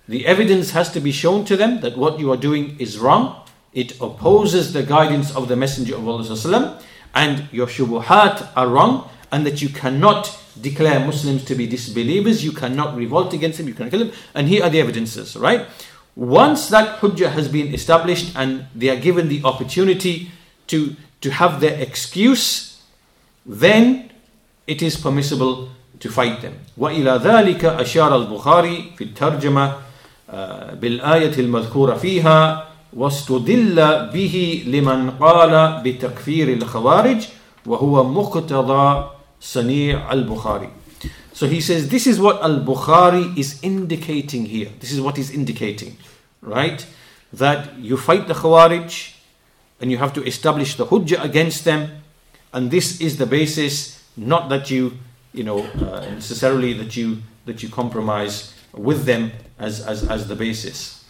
[0.07, 3.41] The evidence has to be shown to them that what you are doing is wrong.
[3.73, 6.81] It opposes the guidance of the Messenger of Allah
[7.15, 12.51] and your shubuhat are wrong and that you cannot declare Muslims to be disbelievers, you
[12.51, 14.11] cannot revolt against them, you cannot kill them.
[14.35, 15.65] And here are the evidences, right?
[16.15, 20.31] Once that hujjah has been established and they are given the opportunity
[20.67, 22.83] to, to have their excuse,
[23.45, 24.11] then
[24.67, 25.69] it is permissible
[25.99, 26.59] to fight them.
[26.77, 29.77] وإلى ذلك أشار البخاري في الترجمة
[30.73, 33.75] بالآية المذكورة فيها واستدل
[34.13, 37.27] به لمن قال بتكفير الخوارج
[37.65, 39.09] وهو مقتضى
[39.41, 40.69] صنيع البخاري
[41.33, 44.69] So he says this is what Al-Bukhari is indicating here.
[44.79, 45.97] This is what he's indicating,
[46.43, 46.85] right?
[47.33, 49.13] That you fight the Khawarij
[49.81, 52.03] and you have to establish the Hujjah against them
[52.53, 54.93] and this is the basis not that you
[55.33, 60.36] you know uh, necessarily that you that you compromise with them as, as as the
[60.36, 61.04] basis.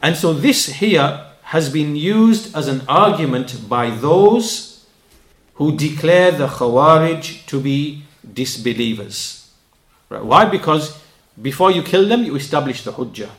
[0.00, 4.86] And so this here has been used as an argument by those
[5.54, 9.50] who declare the khawarij to be disbelievers.
[10.08, 10.24] Right?
[10.24, 10.44] why?
[10.44, 11.02] Because
[11.40, 13.30] before you kill them you establish the hujjah.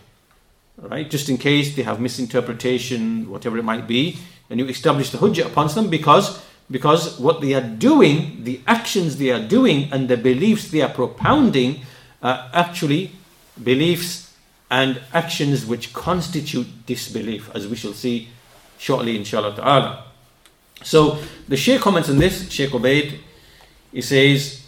[0.78, 1.10] Right?
[1.10, 4.18] Just in case they have misinterpretation whatever it might be
[4.50, 9.18] and you establish the hujjah upon them because because what they are doing, the actions
[9.18, 11.82] they are doing, and the beliefs they are propounding
[12.22, 13.12] are actually
[13.64, 14.34] beliefs
[14.72, 18.30] and actions which constitute disbelief, as we shall see
[18.78, 20.06] shortly, inshallah ta'ala.
[20.84, 21.18] So
[21.48, 23.20] the Shaykh comments on this, Shaykh Ubaid,
[23.92, 24.66] he says,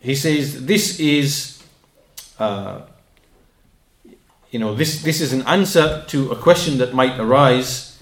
[0.00, 1.62] he says, this is,
[2.38, 2.82] uh,
[4.50, 8.00] you know, this, this is an answer to a question that might arise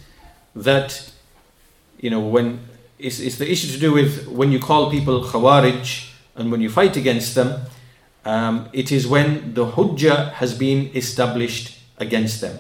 [0.55, 1.11] that
[2.01, 2.61] you know, when
[2.99, 6.71] it's, it's the issue to do with when you call people khawarij and when you
[6.71, 7.63] fight against them,
[8.29, 12.57] um, it is when the hujjah has been established against them.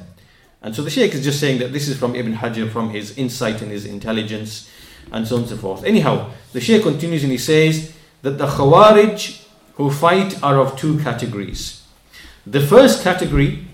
[0.63, 3.17] And so the Shaykh is just saying that this is from Ibn Hajar, from his
[3.17, 4.71] insight and his intelligence,
[5.13, 5.85] and so on and so forth.
[5.85, 10.99] Anyhow, the Shaykh continues and he says that the Khawarij who fight are of two
[11.01, 11.87] categories.
[12.47, 13.67] The first category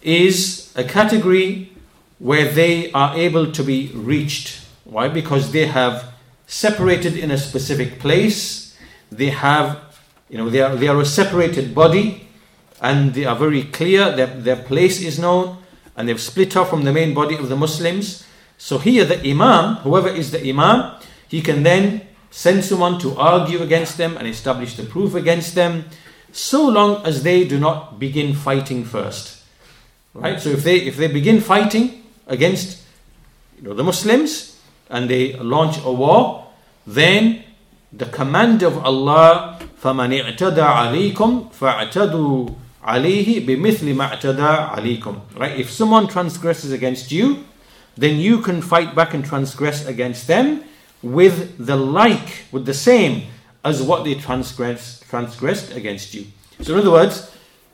[0.00, 1.72] is a category
[2.18, 5.08] where they are able to be reached why?
[5.08, 6.12] Because they have
[6.46, 8.76] separated in a specific place.
[9.10, 9.80] They have,
[10.28, 12.28] you know, they are, they are a separated body
[12.80, 15.58] and they are very clear that their place is known
[15.96, 18.26] and they've split off from the main body of the Muslims.
[18.58, 20.94] So here the Imam, whoever is the Imam,
[21.28, 25.84] he can then send someone to argue against them and establish the proof against them,
[26.32, 29.42] so long as they do not begin fighting first.
[30.12, 30.40] Right?
[30.40, 32.82] So if they if they begin fighting against
[33.56, 34.56] you know the Muslims,
[34.90, 36.46] and they launch a war,
[36.86, 37.42] then
[37.95, 45.59] the command of Allah فَمَنِ اعْتَدَى عَلَيْكُمْ فَاعْتَدُوا عَلَيْهِ بِمِثْلِ مَا اعْتَدَى عَلَيْكُمْ Right?
[45.59, 47.43] If someone transgresses against you,
[47.97, 50.63] then you can fight back and transgress against them
[51.01, 53.23] with the like, with the same
[53.65, 56.25] as what they transgressed, transgressed against you.
[56.61, 57.31] So in other words,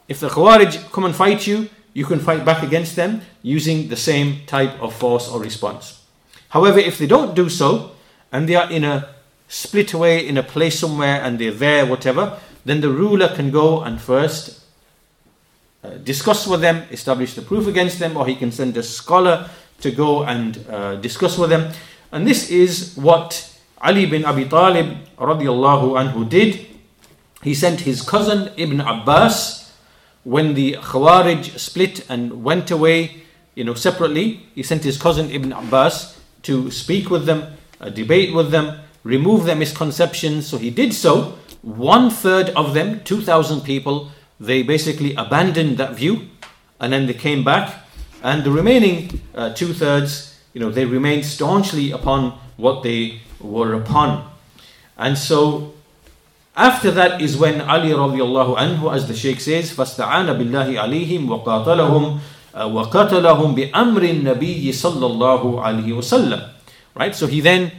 [0.08, 3.96] if the Khawarij come and fight you, you can fight back against them using the
[3.96, 6.04] same type of force or response.
[6.50, 7.92] However, if they don't do so,
[8.32, 9.10] and they are in a
[9.53, 13.83] split away in a place somewhere and they're there, whatever, then the ruler can go
[13.83, 14.65] and first
[15.85, 19.51] uh, discuss with them, establish the proof against them, or he can send a scholar
[19.81, 21.71] to go and uh, discuss with them.
[22.13, 26.67] And this is what Ali bin Abi Talib radiallahu anhu did.
[27.43, 29.71] He sent his cousin Ibn Abbas
[30.25, 34.47] when the Khawarij split and went away, you know, separately.
[34.55, 39.45] He sent his cousin Ibn Abbas to speak with them, uh, debate with them, remove
[39.45, 40.47] their misconceptions.
[40.47, 41.39] So he did so.
[41.63, 44.11] One third of them, 2,000 people,
[44.41, 46.29] they basically abandoned that view
[46.81, 47.85] and then they came back.
[48.23, 53.75] And the remaining uh, two thirds, you know, they remained staunchly upon what they were
[53.75, 54.29] upon.
[54.97, 55.75] And so
[56.57, 62.21] after that is when Ali radiallahu anhu, as the Shaykh says, فَاسْتَعَانَ بِاللَّهِ عَلَيْهِمْ وَقَاتَلَهُمْ
[62.55, 66.49] وَقَاتَلَهُمْ بِأَمْرِ النَّبِيِّ صَلَّى اللَّهُ عَلَيْهِ وَسَلَّمَ
[66.95, 67.15] Right?
[67.15, 67.73] So he then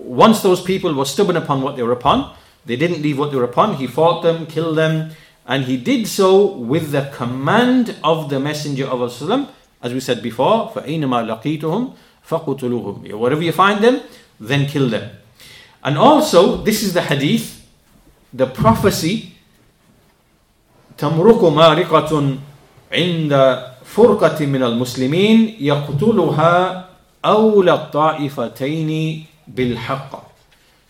[0.00, 2.34] once those people were stubborn upon what they were upon,
[2.64, 5.10] they didn't leave what they were upon, he fought them, killed them,
[5.46, 9.48] and he did so with the command of the Messenger of Allah,
[9.82, 11.94] as we said before, فَأَيْنَمَا لَقِيتُهُمْ
[12.28, 14.00] فَقُتُلُوهُمْ Wherever you find them,
[14.40, 15.10] then kill them.
[15.84, 17.64] And also, this is the hadith,
[18.32, 19.32] the prophecy,
[20.96, 22.38] تَمْرُقُ مَارِقَةٌ
[22.92, 26.86] عند فرقة من المسلمين يقتلها
[27.24, 30.24] أولى الطائفتين بالحق.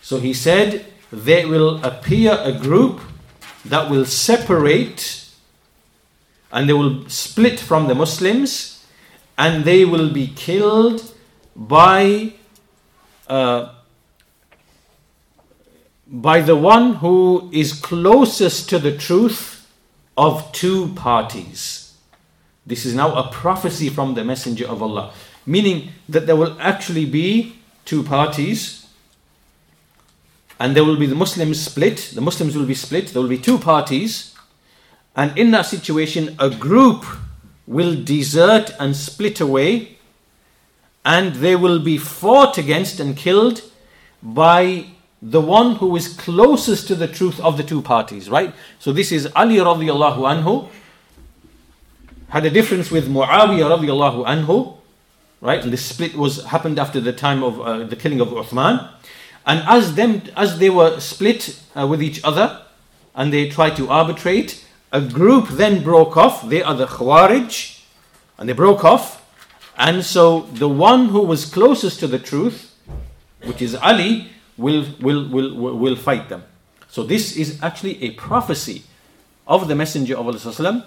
[0.02, 3.00] So he said, there will appear a group
[3.64, 5.24] that will separate
[6.52, 8.86] and they will split from the Muslims
[9.36, 11.12] and they will be killed
[11.54, 12.32] by
[13.28, 13.72] uh,
[16.06, 19.68] by the one who is closest to the truth
[20.16, 21.94] of two parties.
[22.64, 25.12] This is now a prophecy from the Messenger of Allah,
[25.44, 28.81] meaning that there will actually be two parties
[30.61, 33.37] and there will be the Muslims split, the Muslims will be split, there will be
[33.39, 34.35] two parties,
[35.15, 37.03] and in that situation, a group
[37.65, 39.97] will desert and split away,
[41.03, 43.63] and they will be fought against and killed
[44.21, 44.85] by
[45.19, 48.53] the one who is closest to the truth of the two parties, right?
[48.77, 50.69] So this is Ali radiallahu anhu,
[52.29, 54.77] had a difference with Muawiyah radiallahu anhu,
[55.41, 55.63] right?
[55.63, 58.89] And the split was happened after the time of uh, the killing of Uthman.
[59.45, 62.61] And as them, as they were split uh, with each other,
[63.15, 66.47] and they tried to arbitrate, a group then broke off.
[66.47, 67.81] They are the Khawarij,
[68.37, 69.17] and they broke off.
[69.77, 72.75] And so the one who was closest to the truth,
[73.43, 76.43] which is Ali, will, will, will, will fight them.
[76.87, 78.83] So this is actually a prophecy
[79.47, 80.85] of the Messenger of Allah.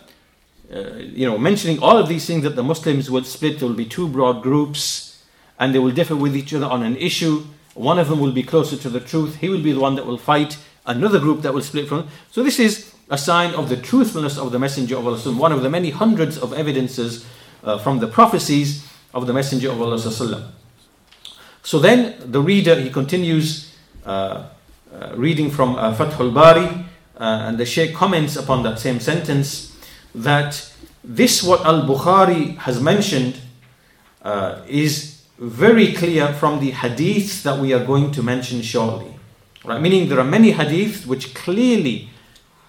[0.72, 3.76] Uh, you know, mentioning all of these things that the Muslims will split, there will
[3.76, 5.22] be two broad groups,
[5.58, 7.44] and they will differ with each other on an issue.
[7.74, 10.06] One of them will be closer to the truth, he will be the one that
[10.06, 10.56] will fight,
[10.86, 12.08] another group that will split from.
[12.30, 15.62] So this is a sign of the truthfulness of the Messenger of Allah, one of
[15.62, 17.26] the many hundreds of evidences
[17.62, 20.52] uh, from the prophecies of the Messenger of Allah.
[21.62, 23.74] So then the reader, he continues
[24.06, 24.46] uh,
[24.92, 29.73] uh, reading from uh, Fathul Bari, uh, and the Shaykh comments upon that same sentence
[30.14, 33.38] that this, what Al Bukhari has mentioned,
[34.22, 39.14] uh, is very clear from the hadiths that we are going to mention shortly.
[39.64, 39.80] Right?
[39.80, 42.10] Meaning there are many hadiths which clearly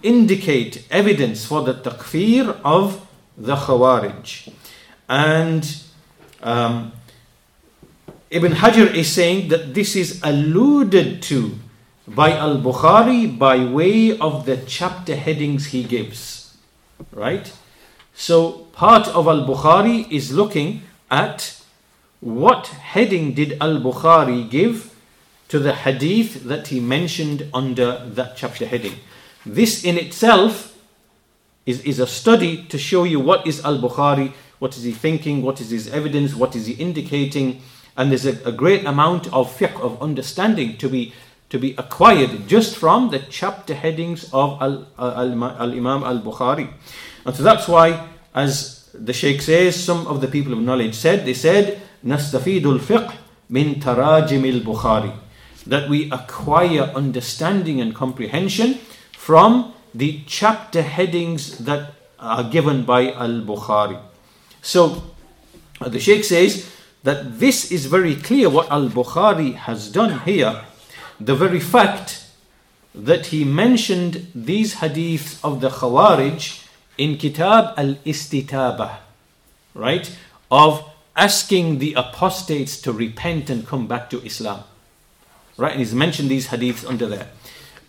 [0.01, 4.51] indicate evidence for the takfir of the Khawarij.
[5.07, 5.81] And
[6.41, 6.91] um,
[8.29, 11.57] Ibn Hajar is saying that this is alluded to
[12.07, 16.34] by Al Bukhari by way of the chapter headings he gives.
[17.11, 17.51] Right?
[18.13, 21.61] So, part of Al Bukhari is looking at
[22.21, 24.95] what heading did Al Bukhari give
[25.49, 28.93] to the hadith that he mentioned under that chapter heading.
[29.45, 30.75] This in itself
[31.65, 35.41] is, is a study to show you what is Al Bukhari, what is he thinking,
[35.41, 37.61] what is his evidence, what is he indicating,
[37.97, 41.13] and there's a, a great amount of fiqh, of understanding to be
[41.49, 46.19] to be acquired just from the chapter headings of Al, uh, Al-, Al- Imam Al
[46.19, 46.69] Bukhari.
[47.25, 51.25] And so that's why, as the Sheikh says, some of the people of knowledge said,
[51.25, 53.13] they said, Nastafidul fiqh
[53.49, 55.13] min tarajimil Bukhari.
[55.67, 58.75] That we acquire understanding and comprehension
[59.13, 63.99] from the chapter headings that are given by Al Bukhari.
[64.61, 65.03] So
[65.79, 66.71] the Sheikh says
[67.03, 70.63] that this is very clear what Al Bukhari has done here
[71.19, 72.25] the very fact
[72.93, 76.65] that he mentioned these hadiths of the Khawarij
[76.97, 78.97] in Kitab Al Istitaba,
[79.73, 80.15] right?
[80.49, 84.63] Of asking the apostates to repent and come back to Islam.
[85.57, 85.71] Right?
[85.71, 87.29] And he's mentioned these hadiths under there.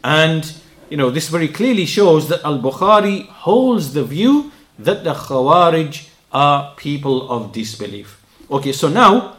[0.05, 0.53] And,
[0.89, 6.09] you know, this very clearly shows that Al Bukhari holds the view that the Khawarij
[6.33, 8.22] are people of disbelief.
[8.51, 9.37] Okay, so now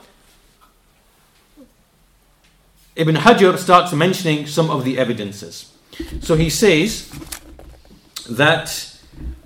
[2.96, 5.72] Ibn Hajar starts mentioning some of the evidences.
[6.20, 7.10] So he says
[8.28, 8.68] that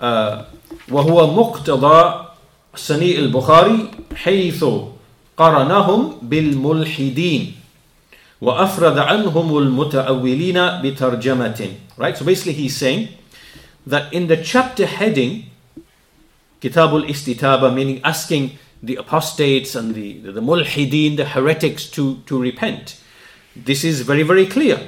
[0.01, 0.45] uh,
[0.91, 2.27] وهو مقتضى
[2.77, 4.65] سني البخاري حيث
[5.37, 7.55] قرنهم بالملحدين
[8.41, 13.09] وأفرد عنهم المتأولين بترجمة right so basically he's saying
[13.87, 15.47] that in the chapter heading
[16.61, 22.41] Kitab al-Istitaba meaning asking the apostates and the, the, the mulhideen, the heretics to, to
[22.41, 23.00] repent.
[23.55, 24.81] This is very, very clear.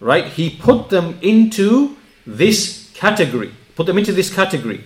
[0.00, 0.26] Right?
[0.26, 1.96] He put them into
[2.26, 3.52] this category.
[3.76, 4.84] Put them into this category.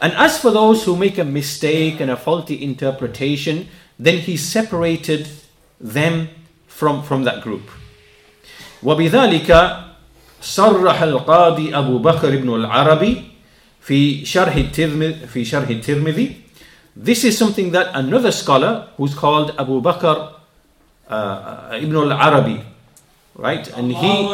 [0.00, 5.28] And as for those who make a mistake and a faulty interpretation, then he separated
[5.80, 6.28] them
[6.66, 7.62] from, from that group.
[8.82, 9.80] وبذلك
[10.42, 13.22] صرح القاضي أبو بكر بن العربي
[13.80, 16.36] في شرح الترمذي في شرح الترمذي
[16.96, 20.34] This is something that another scholar who's called Abu Bakr
[21.09, 22.69] uh, Ibn al-Arabi
[23.39, 23.67] right?
[23.75, 24.27] And he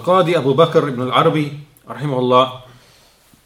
[0.00, 2.62] Al-Qadi Abu Bakr ibn al-Arabi, rahimahullah,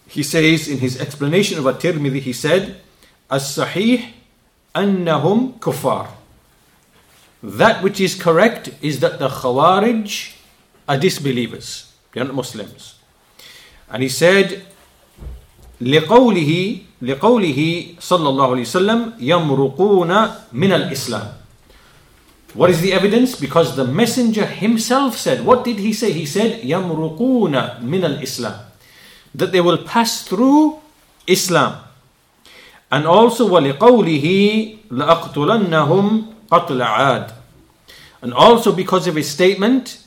[0.09, 2.81] he says in his explanation of At-Tirmidhi, he said,
[3.31, 4.13] As-sahih
[4.75, 6.09] annahum kuffar.
[7.43, 10.35] That which is correct is that the Khawarij
[10.89, 11.93] are disbelievers.
[12.13, 12.99] They are not Muslims.
[13.89, 14.63] And he said,
[15.81, 20.13] لقوله لقوله صلى الله عليه وسلم يمرقون
[20.53, 21.33] من الإسلام
[22.55, 23.37] What is the evidence?
[23.37, 26.13] Because the messenger himself said, what did he say?
[26.13, 28.59] He said, يَمْرُقُونَ مِنَ الْإِسْلام
[29.35, 30.81] That they will pass through
[31.27, 31.85] Islam.
[32.91, 37.33] And also, وَلِقَوْلِهِ لَأَقْتُلَنَّهُمْ قَتْلَ عَادٍ
[38.23, 40.03] And also because of his statement,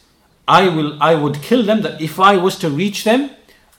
[0.47, 3.29] I will I would kill them, that if I was to reach them,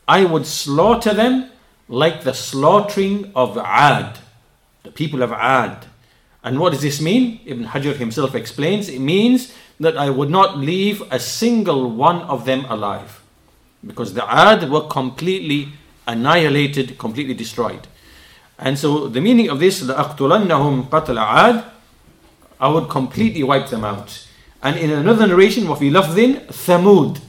[0.09, 1.51] I would slaughter them
[1.89, 4.19] like the slaughtering of Ad,
[4.83, 5.87] the people of Ad.
[6.43, 7.41] And what does this mean?
[7.47, 12.45] Ibn Hajar himself explains it means that I would not leave a single one of
[12.45, 13.23] them alive.
[13.85, 15.69] Because the Ad were completely
[16.07, 17.89] annihilated, completely destroyed.
[18.59, 21.65] And so the meaning of this, لَأَقْتُلَنَّهُمْ قَتْلَ عَادٍ
[22.61, 24.27] I would completely wipe them out.
[24.63, 27.21] And in another narration, وَفِي لَفْظٍ ثَمُودٍ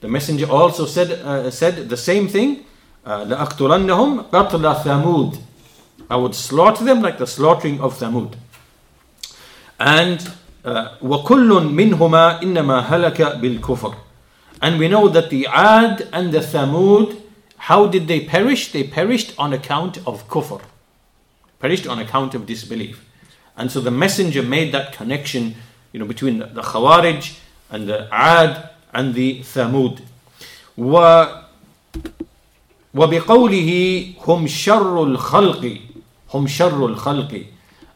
[0.00, 2.64] The messenger also said, uh, said the same thing,
[3.04, 5.38] uh, لَأَقْتُلَنَّهُمْ قَتْلَ ثَمُودٍ
[6.12, 8.34] I would slaughter them like the slaughtering of Thamud.
[9.78, 10.32] And
[10.64, 13.94] uh, وَكُلٌّ مِّنْهُمَا إِنَّمَا هَلَكَ بِالْكُفْرِ
[14.62, 17.20] And we know that the Ad and the Thamud,
[17.56, 18.72] how did they perish?
[18.72, 20.62] They perished on account of kufr.
[21.60, 23.04] Perished on account of disbelief.
[23.56, 25.56] And so the messenger made that connection
[25.92, 27.38] you know, between the Khawarij
[27.70, 30.00] and the Ad and the Thamud.
[30.78, 31.24] و
[32.94, 35.78] وبقوله هم شر الخلق
[36.34, 37.44] هم شر الخلق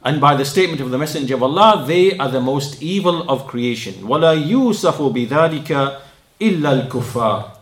[0.04, 3.46] and by the statement of the messenger of Allah they are the most evil of
[3.46, 6.00] creation ولا يوصف بذلك
[6.40, 7.52] إلا الكفار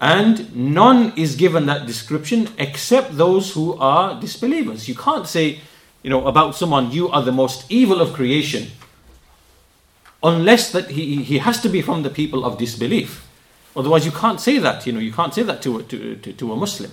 [0.00, 5.60] and none is given that description except those who are disbelievers you can't say
[6.02, 8.70] you know about someone you are the most evil of creation
[10.22, 13.26] unless that he, he has to be from the people of disbelief
[13.76, 14.86] Otherwise, you can't say that.
[14.86, 16.90] You know, you can't say that to a, to, to, to a Muslim.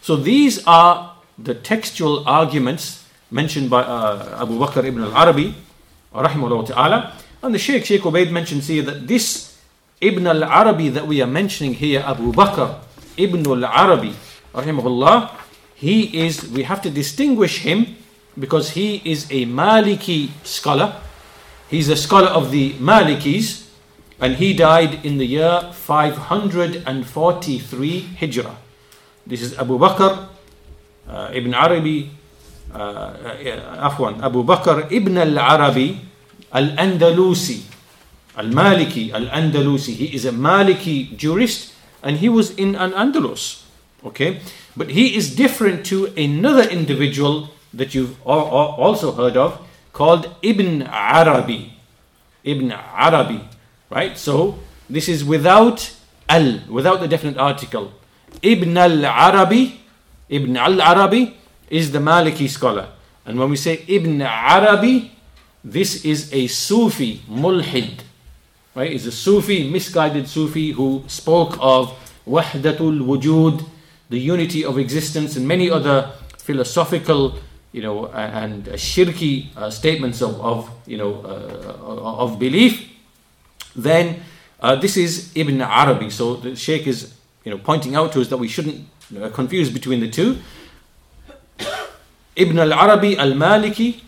[0.00, 5.53] So these are the textual arguments mentioned by uh, Abu Bakr ibn al-Arabi,
[6.13, 7.13] rahimahullah ta'ala.
[7.43, 9.57] And the Sheikh, Sheikh Ubaid mentions here that this
[10.01, 12.79] Ibn al-Arabi that we are mentioning here, Abu Bakr
[13.17, 14.13] ibn al-Arabi,
[14.53, 15.31] rahimahullah,
[15.75, 17.95] he is, we have to distinguish him
[18.37, 20.95] because he is a Maliki scholar.
[21.69, 23.69] He's a scholar of the Malikis,
[24.19, 28.57] and he died in the year 543 Hijrah.
[29.27, 30.27] This is Abu Bakr
[31.09, 32.09] uh, ibn Arabi,
[32.73, 35.99] uh, uh, Afwan, Abu Bakr ibn al Arabi
[36.51, 37.63] al Andalusi,
[38.37, 39.93] al Maliki, al Andalusi.
[39.93, 43.63] He is a Maliki jurist and he was in an Andalus.
[44.05, 44.39] Okay,
[44.77, 49.59] but he is different to another individual that you've al- al- also heard of
[49.91, 51.73] called Ibn Arabi.
[52.43, 53.41] Ibn Arabi.
[53.89, 54.17] Right?
[54.17, 55.91] So this is without
[56.29, 57.91] al, without the definite article.
[58.43, 59.81] Ibn al Arabi,
[60.29, 61.35] Ibn al Arabi
[61.69, 62.89] is the Maliki scholar.
[63.25, 65.11] And when we say Ibn Arabi,
[65.63, 68.01] this is a Sufi mulhid.
[68.75, 68.91] Right?
[68.91, 71.97] Is a Sufi, misguided Sufi who spoke of
[72.27, 73.65] wahdatul wujud,
[74.09, 77.37] the unity of existence, and many other philosophical
[77.71, 82.95] you know, and shirky uh, statements of, of you know, uh, of belief
[83.75, 84.21] then
[84.61, 86.09] uh, this is Ibn Arabi.
[86.09, 87.13] So the Sheikh is
[87.43, 88.87] you know, pointing out to us that we shouldn't
[89.20, 90.38] uh, confuse between the two.
[92.36, 94.00] Ibn al Arabi al Maliki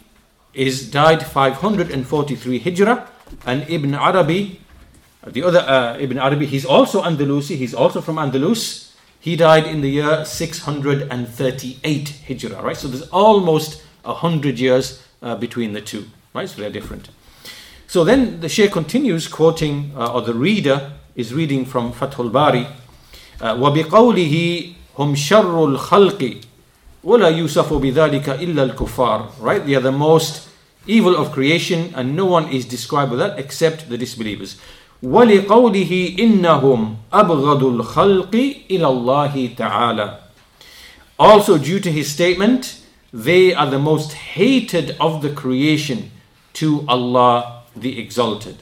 [0.55, 3.09] is died 543 Hijrah,
[3.47, 4.61] and Ibn Arabi,
[5.26, 8.93] the other uh, Ibn Arabi, he's also Andalusi, he's also from Andalus.
[9.20, 12.76] He died in the year 638 Hijrah, right?
[12.76, 16.49] So there's almost a hundred years uh, between the two, right?
[16.49, 17.09] So they're different.
[17.87, 22.66] So then the Shaykh continues quoting, uh, or the reader is reading from Fathul Bari,
[23.41, 26.37] uh, وَبِقَوْلِهِ هُمْ شَرُّ الْخَلْقِ
[27.05, 30.49] ولا يوسف بذلك إلا الكفار right they are the most
[30.87, 34.57] evil of creation and no one is described with that except the disbelievers
[35.03, 38.35] ولقوله إنهم أبغض الخلق
[38.70, 40.18] إلى الله تعالى
[41.18, 46.11] also due to his statement they are the most hated of the creation
[46.55, 48.57] to Allah the Exalted.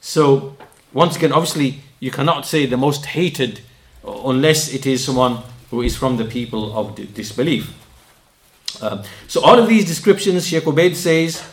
[0.00, 0.56] So,
[0.92, 3.60] once again, obviously, you cannot say the most hated
[4.04, 5.38] unless it is someone
[5.71, 7.73] who is from the people of disbelief.
[8.81, 11.43] Um, so, all of these descriptions, Sheikh Ubaid says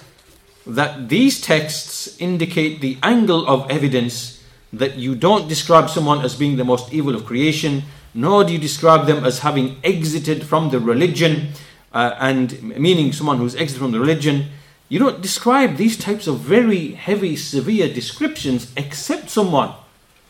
[0.66, 4.42] that these texts indicate the angle of evidence
[4.72, 8.58] that you don't describe someone as being the most evil of creation, nor do you
[8.58, 11.48] describe them as having exited from the religion,
[11.92, 14.46] uh, and meaning someone who's exited from the religion.
[14.88, 19.74] You don't describe these types of very heavy, severe descriptions except someone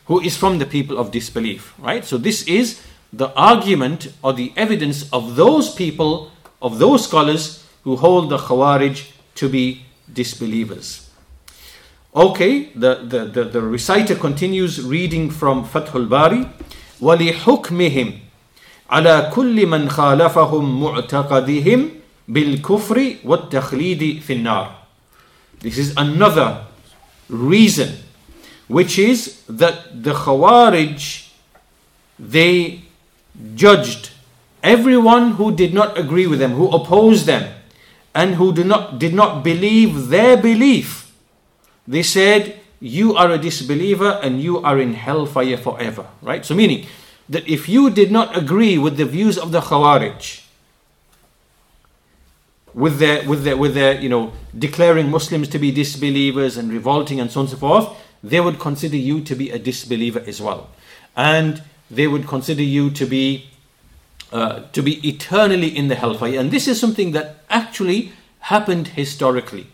[0.07, 2.05] who is from the people of disbelief, right?
[2.05, 7.96] So, this is the argument or the evidence of those people, of those scholars who
[7.96, 11.10] hold the Khawarij to be disbelievers.
[12.16, 16.46] Okay, the, the, the, the reciter continues reading from Fathul Bari.
[17.02, 18.14] ولحكمهم
[18.90, 21.90] على كل من خالفهم معتقدهم
[22.28, 24.72] بالكفر والتخليد في النار.
[25.60, 26.66] This is another
[27.30, 27.90] reason,
[28.68, 31.28] which is that the Khawarij
[32.20, 32.82] they
[33.55, 34.11] judged
[34.63, 37.55] everyone who did not agree with them, who opposed them,
[38.15, 41.13] and who did not did not believe their belief.
[41.87, 46.45] They said, "You are a disbeliever and you are in hellfire forever." Right?
[46.45, 46.87] So, meaning
[47.29, 50.43] that if you did not agree with the views of the Khawarij,
[52.75, 57.21] with their with their with their you know declaring Muslims to be disbelievers and revolting
[57.21, 57.89] and so on and so forth,
[58.23, 60.71] they would consider you to be a disbeliever as well,
[61.17, 63.47] and they would consider you to be
[64.33, 66.39] uh, to be eternally in the hellfire.
[66.39, 69.69] And this is something that actually happened historically,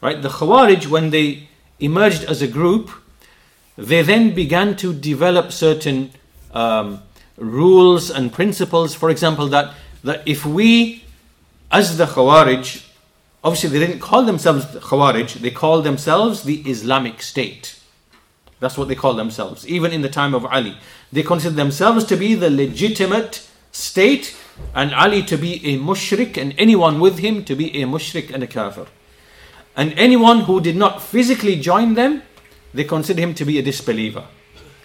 [0.00, 0.20] right?
[0.20, 1.48] The Khawarij, when they
[1.78, 2.90] emerged as a group,
[3.76, 6.10] they then began to develop certain
[6.52, 7.02] um,
[7.36, 8.94] rules and principles.
[8.94, 11.04] For example, that that if we
[11.70, 12.84] as the Khawarij,
[13.44, 17.78] obviously they didn't call themselves the Khawarij, they called themselves the Islamic State.
[18.58, 20.76] That's what they call themselves, even in the time of Ali.
[21.12, 24.36] They consider themselves to be the legitimate state,
[24.74, 28.42] and Ali to be a mushrik, and anyone with him to be a mushrik and
[28.42, 28.86] a kafir.
[29.76, 32.22] And anyone who did not physically join them,
[32.74, 34.24] they consider him to be a disbeliever.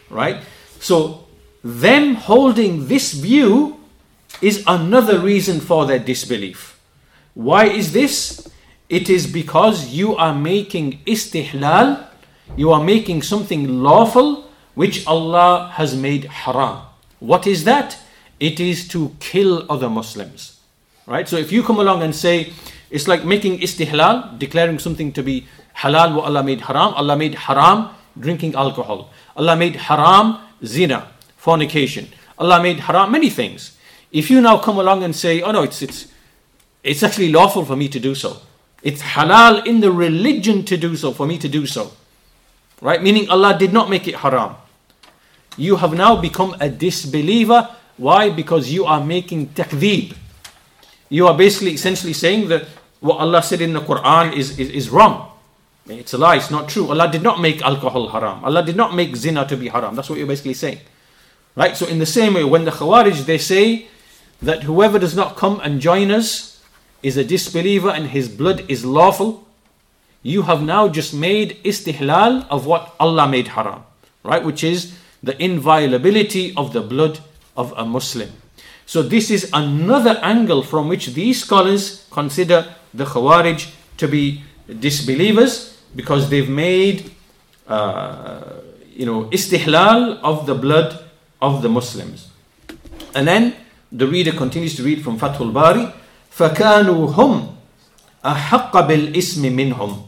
[0.09, 0.41] Right?
[0.79, 1.25] So,
[1.63, 3.79] them holding this view
[4.41, 6.79] is another reason for their disbelief.
[7.33, 8.47] Why is this?
[8.87, 12.05] It is because you are making istihlal,
[12.55, 14.44] you are making something lawful
[14.75, 16.81] which Allah has made haram.
[17.19, 17.97] What is that?
[18.39, 20.59] It is to kill other Muslims.
[21.07, 21.27] Right?
[21.27, 22.51] So if you come along and say,
[22.89, 25.47] it's like making istihlal, declaring something to be
[25.77, 26.93] halal what Allah made haram.
[26.93, 29.09] Allah made haram drinking alcohol.
[29.35, 31.07] Allah made haram zina,
[31.37, 32.07] fornication.
[32.37, 33.77] Allah made haram many things.
[34.11, 36.07] If you now come along and say, oh no, it's, it's,
[36.83, 38.41] it's actually lawful for me to do so.
[38.83, 41.91] It's halal in the religion to do so, for me to do so.
[42.81, 43.01] Right?
[43.01, 44.55] Meaning Allah did not make it haram.
[45.57, 47.69] You have now become a disbeliever.
[47.97, 48.29] Why?
[48.29, 50.15] Because you are making takdeeb.
[51.09, 52.65] You are basically essentially saying that
[52.99, 55.31] what Allah said in the Quran is, is, is wrong.
[55.87, 56.89] It's a lie, it's not true.
[56.89, 58.43] Allah did not make alcohol haram.
[58.43, 59.95] Allah did not make zina to be haram.
[59.95, 60.79] That's what you're basically saying.
[61.55, 61.77] Right?
[61.77, 63.87] So in the same way, when the Khawarij they say
[64.41, 66.63] that whoever does not come and join us
[67.03, 69.47] is a disbeliever and his blood is lawful,
[70.23, 73.83] you have now just made istihlal of what Allah made haram,
[74.23, 74.43] right?
[74.43, 77.20] Which is the inviolability of the blood
[77.56, 78.30] of a Muslim.
[78.86, 85.78] So, this is another angle from which these scholars consider the Khawarij to be disbelievers
[85.94, 87.10] because they've made,
[87.68, 88.40] uh,
[88.92, 91.04] you know, istihlal of the blood
[91.40, 92.28] of the Muslims.
[93.14, 93.54] And then
[93.92, 95.92] the reader continues to read from Fathul Bari.
[96.30, 97.54] فكانوا هم
[98.24, 100.02] أحق بالاسم منهم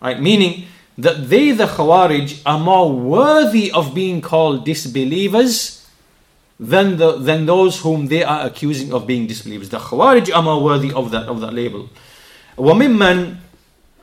[0.00, 0.64] right meaning
[0.96, 5.86] that they the Khawarij are more worthy of being called disbelievers
[6.58, 10.62] than the than those whom they are accusing of being disbelievers the Khawarij are more
[10.62, 11.88] worthy of that of that label
[12.58, 13.34] وممن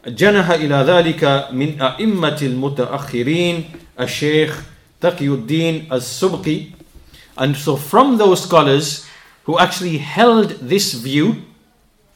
[0.07, 3.63] جنح إلى ذلك من أئمة المتأخرين
[3.99, 4.63] الشيخ
[5.01, 6.71] تقي الدين السبقي
[7.37, 9.05] and so from those scholars
[9.45, 11.43] who actually held this view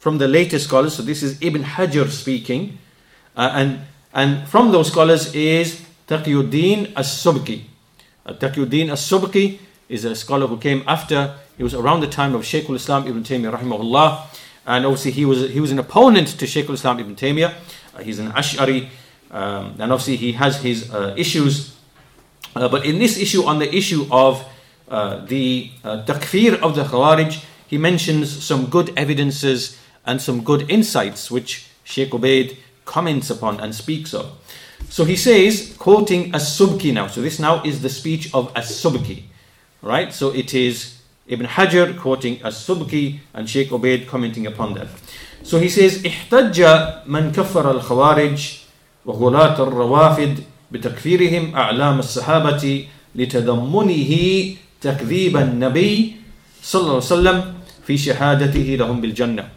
[0.00, 0.94] from the later scholars.
[0.94, 2.78] So this is Ibn Hajar speaking,
[3.36, 3.80] uh, and
[4.15, 7.63] and from those scholars is Taqiyuddin as-Subki.
[8.25, 12.45] Uh, Taqiyuddin as-Subki is a scholar who came after It was around the time of
[12.45, 14.27] Shaykh al-Islam ibn Taymiyyah rahimahullah.
[14.67, 17.53] And obviously he was, he was an opponent to Shaykh al-Islam ibn Taymiyyah.
[17.95, 18.89] Uh, he's an Ash'ari.
[19.31, 21.77] Um, and obviously he has his uh, issues.
[22.55, 24.45] Uh, but in this issue, on the issue of
[24.89, 30.69] uh, the uh, takfir of the Khawarij, he mentions some good evidences and some good
[30.69, 34.26] insights which Sheikh Ubaid comments upon and speaks of.
[34.88, 37.06] So he says, quoting As-Subki now.
[37.06, 39.24] So this now is the speech of As-Subki.
[39.82, 40.12] Right?
[40.12, 40.96] So it is
[41.28, 44.88] Ibn Hajar quoting As-Subki and Sheikh Ubaid commenting upon that.
[45.42, 46.60] So he says, احتج
[47.06, 48.58] من كفر الخوارج
[49.06, 54.12] وغلاة الروافد بتكفيرهم أعلام الصحابة لتضمنه
[54.80, 56.16] تكذيب النبي
[56.62, 57.54] صلى الله عليه وسلم
[57.86, 59.48] في شهادته لهم بالجنة.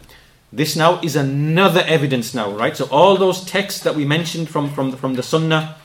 [0.51, 2.75] This now is another evidence now, right?
[2.75, 5.75] So all those texts that we mentioned from, from, from the Sunnah,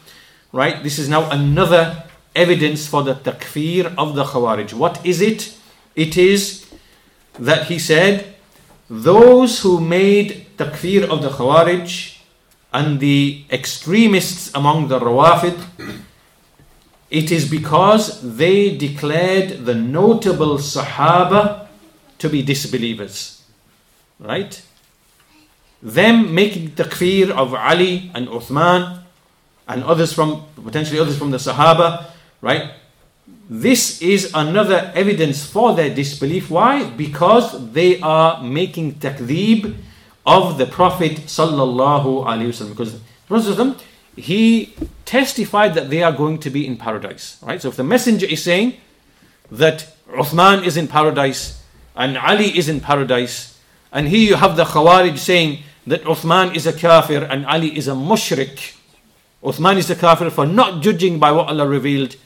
[0.52, 0.82] right?
[0.82, 2.04] This is now another
[2.34, 4.72] evidence for the takfir of the Khawarij.
[4.72, 5.56] What is it?
[5.94, 6.66] It is
[7.38, 8.34] that he said,
[8.88, 12.18] those who made takfir of the Khawarij
[12.72, 15.58] and the extremists among the Rawafid,
[17.10, 21.68] it is because they declared the notable Sahaba
[22.18, 23.43] to be disbelievers.
[24.18, 24.62] Right?
[25.82, 29.00] Them making takfir of Ali and Uthman
[29.68, 32.06] and others from, potentially others from the Sahaba,
[32.40, 32.70] right?
[33.48, 36.50] This is another evidence for their disbelief.
[36.50, 36.84] Why?
[36.84, 39.76] Because they are making takdeeb
[40.24, 42.70] of the Prophet sallallahu alaihi wasallam.
[42.70, 43.84] Because Prophet
[44.16, 47.38] he testified that they are going to be in paradise.
[47.42, 47.60] Right?
[47.60, 48.74] So if the messenger is saying
[49.50, 51.62] that Uthman is in paradise
[51.96, 53.53] and Ali is in paradise,
[53.94, 57.86] and here you have the Khawarij saying that Uthman is a kafir and Ali is
[57.86, 58.74] a mushrik.
[59.40, 62.16] Uthman is a kafir for not judging by what Allah revealed,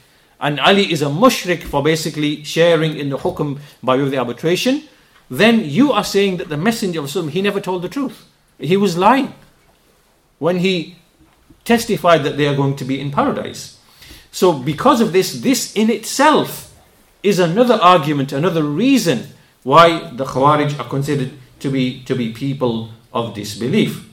[0.41, 4.17] and Ali is a mushrik for basically sharing in the hukum by way of the
[4.17, 4.83] arbitration.
[5.29, 8.25] Then you are saying that the Messenger of Islam he never told the truth.
[8.57, 9.35] He was lying
[10.39, 10.95] when he
[11.65, 13.77] testified that they are going to be in paradise.
[14.31, 16.75] So, because of this, this in itself
[17.21, 19.27] is another argument, another reason
[19.61, 24.08] why the Khawarij are considered to be, to be people of disbelief.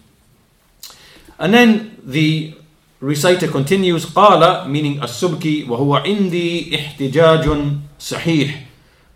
[1.40, 2.54] And then the
[3.00, 8.68] reciter continues, قال meaning السبكي وهو عندي احتجاج صحيح.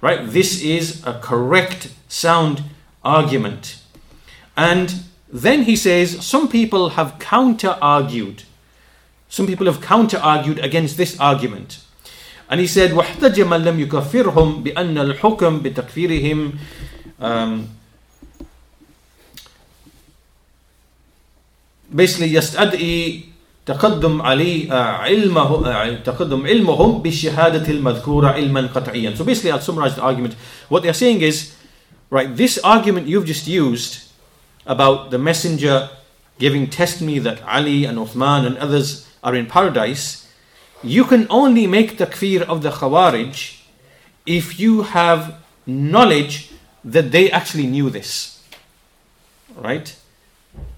[0.01, 2.63] Right, this is a correct, sound
[3.03, 3.77] argument.
[4.57, 8.43] And then he says, some people have counter argued.
[9.29, 11.79] Some people have counter argued against this argument.
[12.49, 16.53] And he said, واحتج من لم يكفرهم بأن الحكم بتكفيرهم
[17.19, 17.67] um,
[21.93, 23.21] basically يستدعي
[23.65, 29.15] تقدم علي علمه تقدم علمهم بالشهادة المذكورة علما قطعيا.
[29.15, 30.35] So basically I'll summarize the argument.
[30.69, 31.55] What they're saying is,
[32.09, 34.11] right, this argument you've just used
[34.65, 35.89] about the messenger
[36.37, 40.27] giving testimony that Ali and Uthman and others are in paradise,
[40.83, 43.61] you can only make takfir of the Khawarij
[44.25, 45.35] if you have
[45.65, 46.51] knowledge
[46.83, 48.43] that they actually knew this.
[49.55, 49.95] Right?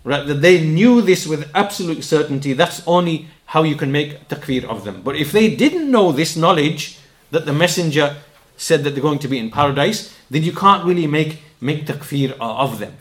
[0.04, 0.26] Right?
[0.26, 2.54] That they knew this with absolute certainty.
[2.54, 5.02] That's only how you can make takfir of them.
[5.02, 7.00] But if they didn't know this knowledge
[7.32, 8.16] that the messenger
[8.58, 12.36] said that they're going to be in paradise, then you can't really make, make takfir
[12.40, 12.94] of them.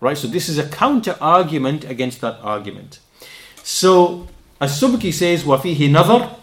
[0.00, 0.16] Right?
[0.16, 3.00] So this is a counter argument against that argument.
[3.62, 4.28] So
[4.60, 6.38] As-Subki says, وَفِيهِ نَظَرٌ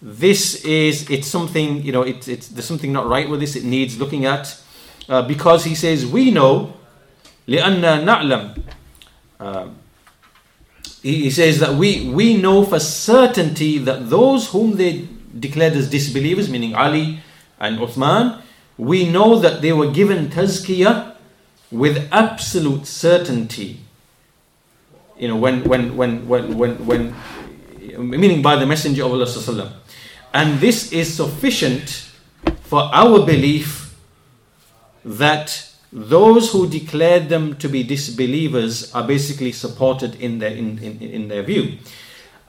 [0.00, 3.64] This is, it's something, you know, it, it's, there's something not right with this, it
[3.64, 4.58] needs looking at.
[5.08, 6.72] Uh, because he says, we know,
[7.46, 8.62] لِأَنَّا نَعْلَمْ
[9.43, 9.75] um,
[11.01, 15.89] he, he says that we, we know for certainty that those whom they declared as
[15.89, 17.19] disbelievers, meaning Ali
[17.59, 18.41] and Uthman,
[18.77, 21.15] we know that they were given tazkiyah
[21.71, 23.81] with absolute certainty.
[25.17, 27.15] You know, when, when, when, when, when, when
[27.97, 29.73] meaning by the Messenger of Allah.
[30.33, 32.09] And this is sufficient
[32.61, 33.95] for our belief
[35.03, 41.00] that those who declared them to be disbelievers are basically supported in their, in, in,
[41.00, 41.78] in their view.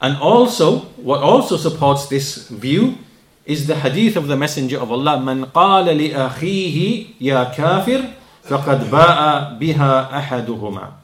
[0.02, 2.98] And also, what also supports this view
[3.46, 8.14] is the hadith of the Messenger of Allah من قال لأخيه يا كافر
[8.44, 11.00] فقد باء بها أحدهما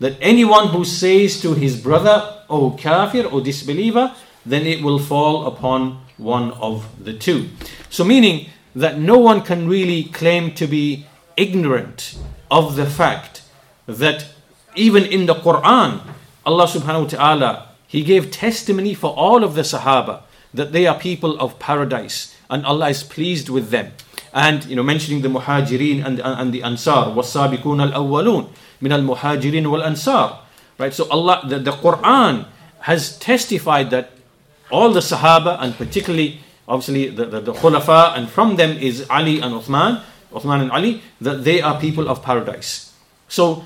[0.00, 4.12] that anyone who says to his brother, O kafir, O disbeliever,
[4.44, 7.48] then it will fall upon one of the two.
[7.90, 11.06] So, meaning that no one can really claim to be
[11.39, 12.19] ignorant
[12.51, 13.41] of the fact
[13.87, 14.27] that
[14.75, 16.01] even in the Quran,
[16.45, 17.53] Allah subhanahu wa ta'ala,
[17.87, 20.21] He gave testimony for all of the Sahaba
[20.53, 23.93] that they are people of paradise and Allah is pleased with them.
[24.33, 28.49] and you know mentioning the muhajirin and, and the ansar wasabiqun al-awwalun
[28.81, 30.39] min al-muhajirin wal-ansar
[30.77, 32.45] right so allah the, the quran
[32.81, 34.11] has testified that
[34.71, 39.41] all the sahaba and particularly obviously the, the, the khulafa and from them is ali
[39.41, 40.01] and uthman
[40.33, 42.93] uthman and ali that they are people of paradise
[43.27, 43.63] so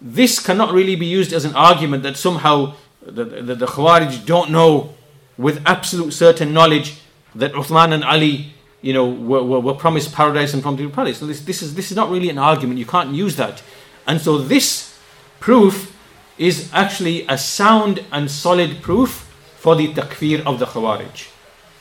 [0.00, 4.50] this cannot really be used as an argument that somehow the, the, the Khawarij don't
[4.50, 4.94] know
[5.38, 6.98] with absolute certain knowledge
[7.34, 11.18] that Uthman and Ali, you know, were, were, were promised paradise and promised paradise.
[11.18, 12.78] So this, this, is, this is not really an argument.
[12.78, 13.62] You can't use that.
[14.06, 14.98] And so this
[15.40, 15.94] proof
[16.38, 21.28] is actually a sound and solid proof for the takfir of the Khawarij.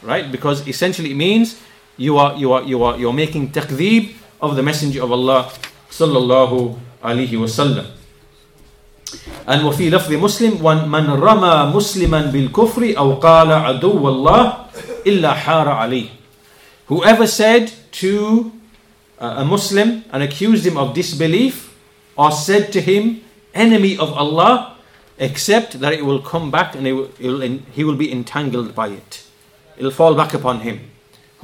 [0.02, 0.32] Right?
[0.32, 1.62] Because essentially it means
[1.97, 5.53] you are, you are, you are, you're making takdeeb of the Messenger of Allah
[5.91, 7.87] sallallahu alayhi wasallam.
[9.47, 14.57] And وفي لفظ مسلم من رمى مسلما بالكفر أو قال عدو الله
[15.07, 16.09] إلا حار عليه
[16.87, 18.53] Whoever said to
[19.19, 21.77] a Muslim and accused him of disbelief
[22.17, 23.23] or said to him
[23.55, 24.77] enemy of Allah
[25.19, 28.75] except that it will come back and it will, it will, he will be entangled
[28.75, 29.25] by it.
[29.77, 30.91] It will fall back upon him.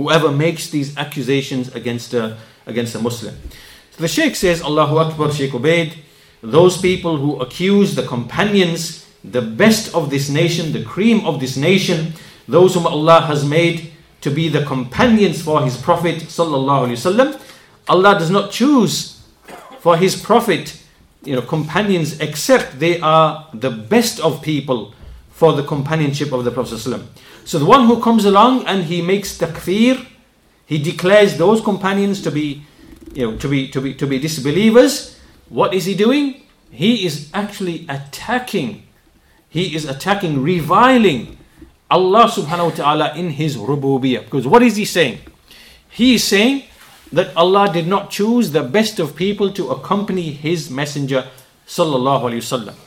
[0.01, 2.35] Whoever makes these accusations against a,
[2.65, 3.35] against a Muslim.
[3.91, 5.93] So the Sheikh says, Allahu Akbar, Sheikh Ubaid,
[6.41, 11.55] those people who accuse the companions, the best of this nation, the cream of this
[11.55, 12.13] nation,
[12.47, 13.91] those whom Allah has made
[14.21, 17.39] to be the companions for His Prophet wasallam.
[17.87, 19.21] Allah does not choose
[19.81, 20.81] for His Prophet,
[21.23, 24.95] you know, companions except they are the best of people
[25.41, 27.03] for the companionship of the Prophet sallallahu
[27.45, 30.05] So the one who comes along and he makes takfir,
[30.67, 32.61] he declares those companions to be,
[33.15, 35.17] you know, to be to be to be disbelievers.
[35.49, 36.45] What is he doing?
[36.69, 38.85] He is actually attacking.
[39.49, 41.39] He is attacking, reviling
[41.89, 44.25] Allah subhanahu wa ta'ala in his rububiyyah.
[44.25, 45.25] Because what is he saying?
[45.89, 46.69] He is saying
[47.11, 51.25] that Allah did not choose the best of people to accompany his messenger
[51.65, 52.77] sallallahu alayhi wasallam.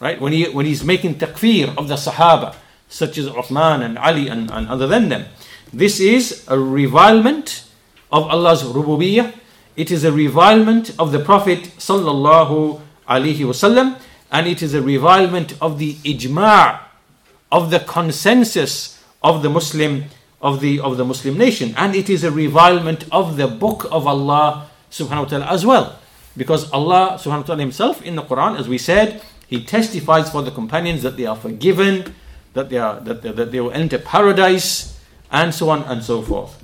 [0.00, 0.20] Right?
[0.20, 2.54] When he when he's making takfir of the Sahaba,
[2.88, 5.26] such as Uthman and Ali and, and other than them.
[5.72, 7.64] This is a revilement
[8.10, 9.34] of Allah's rububiyyah.
[9.76, 13.98] It is a revilement of the Prophet sallallahu alaihi wasallam,
[14.32, 16.80] and it is a revilement of the ijma'
[17.52, 20.04] of the consensus of the Muslim
[20.40, 24.06] of the of the Muslim nation, and it is a revilement of the Book of
[24.06, 25.98] Allah subhanahu wa ta'ala as well,
[26.36, 30.41] because Allah subhanahu wa ta'ala Himself in the Quran, as we said, He testifies for
[30.41, 32.15] the companions that they are forgiven,
[32.53, 34.99] that they are that they, that they will enter paradise,
[35.31, 36.63] and so on and so forth.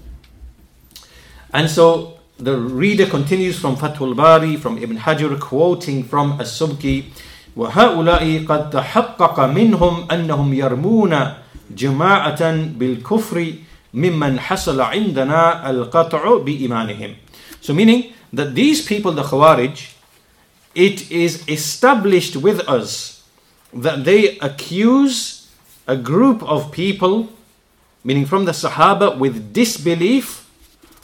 [1.53, 7.05] And so the reader continues from Fathul Bari, from Ibn Hajar, quoting from As-Subki,
[7.57, 11.33] وهؤلاء قد تحقق منهم أنهم يرمون
[11.75, 13.53] جماعة بالكفر
[13.93, 17.15] ممن حصل عندنا القطع بإيمانهم.
[17.61, 19.92] So meaning that these people, the Khawarij,
[20.74, 23.24] it is established with us
[23.72, 25.50] that they accuse
[25.86, 27.28] a group of people,
[28.02, 30.44] meaning from the Sahaba, with disbelief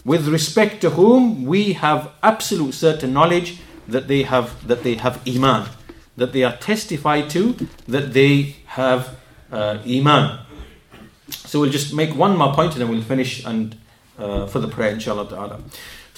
[0.04, 5.20] with respect to whom we have absolute certain knowledge that they have that they have
[5.28, 5.68] iman
[6.16, 7.54] that they are testified to
[7.88, 9.16] that they have
[9.50, 10.40] uh, iman.
[11.30, 13.76] So we'll just make one more point and then we'll finish and
[14.18, 15.60] uh, for the prayer inshallah ta'ala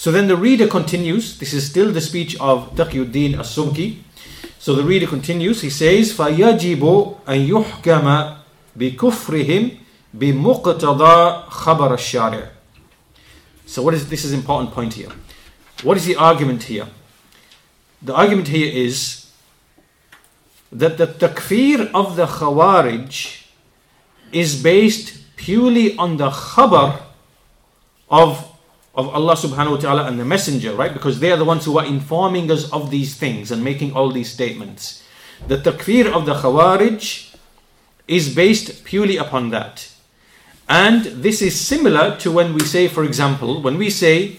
[0.03, 1.39] so then the reader continues.
[1.39, 3.99] This is still the speech of Taqiyuddin as-Subki.
[4.59, 5.61] So the reader continues.
[5.61, 6.81] He says, فَيَجِبُ
[7.25, 8.37] أَن يُحْكَمَ
[8.77, 9.79] بِكُفْرِهِمْ
[10.19, 12.49] بِمُقْتَضَى خَبَرَ الشَّارِعِ
[13.65, 15.11] So what is this is important point here.
[15.85, 16.89] What is the argument here?
[18.03, 19.31] The argument here is
[20.73, 23.45] that the takfir of the Khawarij
[24.33, 27.03] is based purely on the khabar
[28.11, 28.52] of
[28.95, 30.93] of Allah subhanahu wa ta'ala and the messenger, right?
[30.93, 34.11] Because they are the ones who are informing us of these things and making all
[34.11, 35.03] these statements.
[35.49, 37.35] The takfir of the Khawarij
[38.07, 39.91] is based purely upon that.
[40.69, 44.39] And this is similar to when we say, for example, when we say,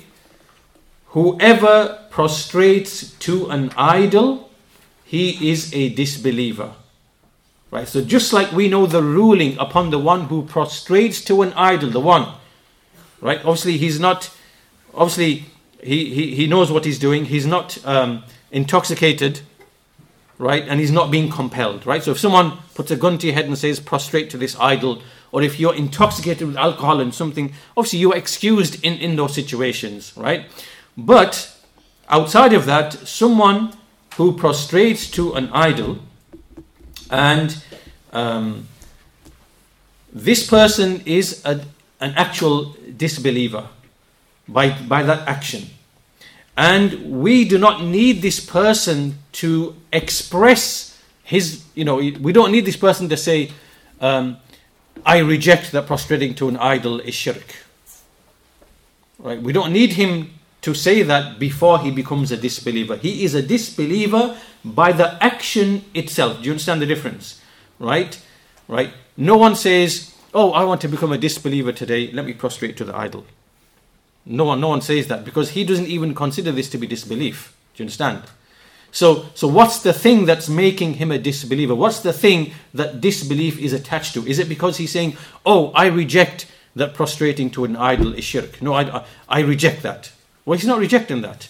[1.08, 4.50] whoever prostrates to an idol,
[5.04, 6.74] he is a disbeliever.
[7.72, 7.88] Right?
[7.88, 11.90] So just like we know the ruling upon the one who prostrates to an idol,
[11.90, 12.34] the one,
[13.20, 13.40] right?
[13.40, 14.30] Obviously, he's not,
[14.94, 15.46] obviously,
[15.82, 17.26] he, he, he knows what he's doing.
[17.26, 19.42] He's not um, intoxicated,
[20.38, 20.64] right?
[20.68, 22.04] And he's not being compelled, right?
[22.04, 25.02] So if someone puts a gun to your head and says, prostrate to this idol,
[25.32, 30.14] or if you're intoxicated with alcohol and something, obviously you're excused in, in those situations,
[30.16, 30.46] right?
[30.98, 31.56] But
[32.08, 33.74] outside of that, someone
[34.16, 36.00] who prostrates to an idol
[37.10, 37.64] and
[38.12, 38.68] um,
[40.12, 41.62] this person is a,
[42.00, 43.68] an actual disbeliever,
[44.48, 45.68] by, by that action.
[46.56, 52.66] And we do not need this person to express his, you know, we don't need
[52.66, 53.52] this person to say,
[54.02, 54.38] um,
[55.06, 57.56] I reject that prostrating to an idol is shirk.
[59.18, 59.42] Right?
[59.42, 60.32] We don't need him
[60.62, 62.98] to say that before he becomes a disbeliever.
[62.98, 66.38] He is a disbeliever by the action itself.
[66.38, 67.42] Do you understand the difference?
[67.80, 68.22] Right?
[68.68, 68.94] Right?
[69.18, 72.12] No one says, "Oh, I want to become a disbeliever today.
[72.12, 73.26] Let me prostrate to the idol."
[74.26, 77.56] No one, no one says that because he doesn't even consider this to be disbelief.
[77.74, 78.24] Do you understand?
[78.92, 81.74] So, so what's the thing that's making him a disbeliever?
[81.74, 84.26] What's the thing that disbelief is attached to?
[84.28, 86.46] Is it because he's saying, "Oh, I reject
[86.76, 88.62] that prostrating to an idol is shirk"?
[88.62, 90.12] No, I, I, I reject that.
[90.46, 91.50] Well, he's not rejecting that,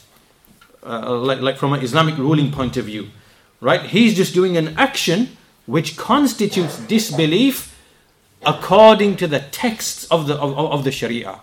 [0.85, 3.09] uh, like, like from an Islamic ruling point of view,
[3.59, 3.81] right?
[3.81, 7.77] He's just doing an action which constitutes disbelief
[8.45, 11.41] according to the texts of the of, of the Sharia.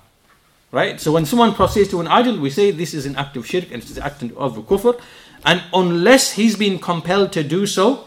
[0.73, 1.01] Right?
[1.01, 3.65] So when someone prostrates to an idol, we say this is an act of shirk
[3.73, 5.01] and it's an act of kufr.
[5.45, 8.07] And unless he's been compelled to do so,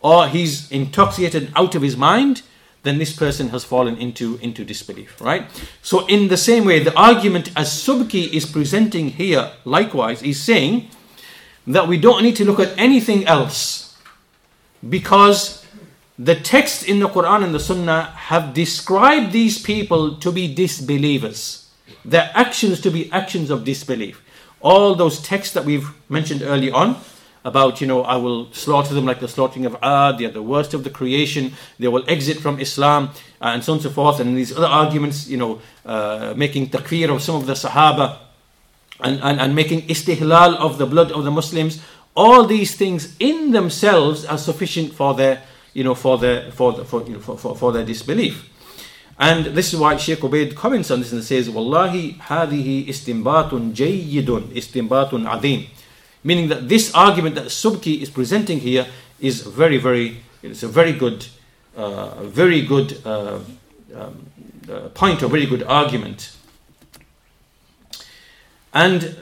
[0.00, 2.42] or he's intoxicated out of his mind,
[2.84, 5.46] then this person has fallen into, into disbelief, right?
[5.82, 10.88] So, in the same way, the argument as Subki is presenting here, likewise, is saying
[11.66, 13.96] that we don't need to look at anything else
[14.88, 15.66] because
[16.18, 21.70] the text in the Quran and the Sunnah have described these people to be disbelievers,
[22.04, 24.22] their actions to be actions of disbelief.
[24.60, 26.96] All those texts that we've mentioned early on
[27.44, 30.42] about, you know, I will slaughter them like the slaughtering of Ad, they are the
[30.42, 33.10] worst of the creation, they will exit from Islam,
[33.40, 34.18] uh, and so on and so forth.
[34.18, 38.18] And these other arguments, you know, uh, making takfir of some of the Sahaba
[39.00, 41.80] and, and, and making istihlal of the blood of the Muslims.
[42.16, 45.42] All these things in themselves are sufficient for their,
[45.74, 48.48] you know, for their for the, for, you know, for, for, for their disbelief.
[49.18, 54.52] And this is why Sheikh Ubaid comments on this and says, Wallahi, hadihi istimbatun jayyidun,
[54.54, 55.68] istimbatun adim.
[56.22, 58.86] Meaning that this argument that Subki is presenting here
[59.18, 61.26] is very, very, it's a very good,
[61.76, 63.40] uh, very good uh,
[63.94, 64.26] um,
[64.70, 66.36] uh, point, a very good argument.
[68.72, 69.20] And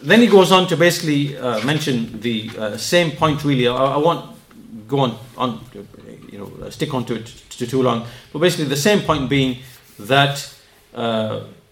[0.00, 3.44] then he goes on to basically uh, mention the uh, same point.
[3.44, 4.36] Really, I, I, won't
[4.86, 5.64] go on, on,
[6.30, 8.06] you know, stick on to it to too long.
[8.32, 9.58] But basically, the same point being
[9.98, 10.54] that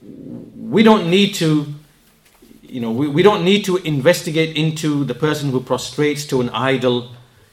[0.02, 1.66] we don't need to
[2.68, 6.50] you know, we, we don't need to investigate into the person who prostrates to an
[6.50, 7.10] idol.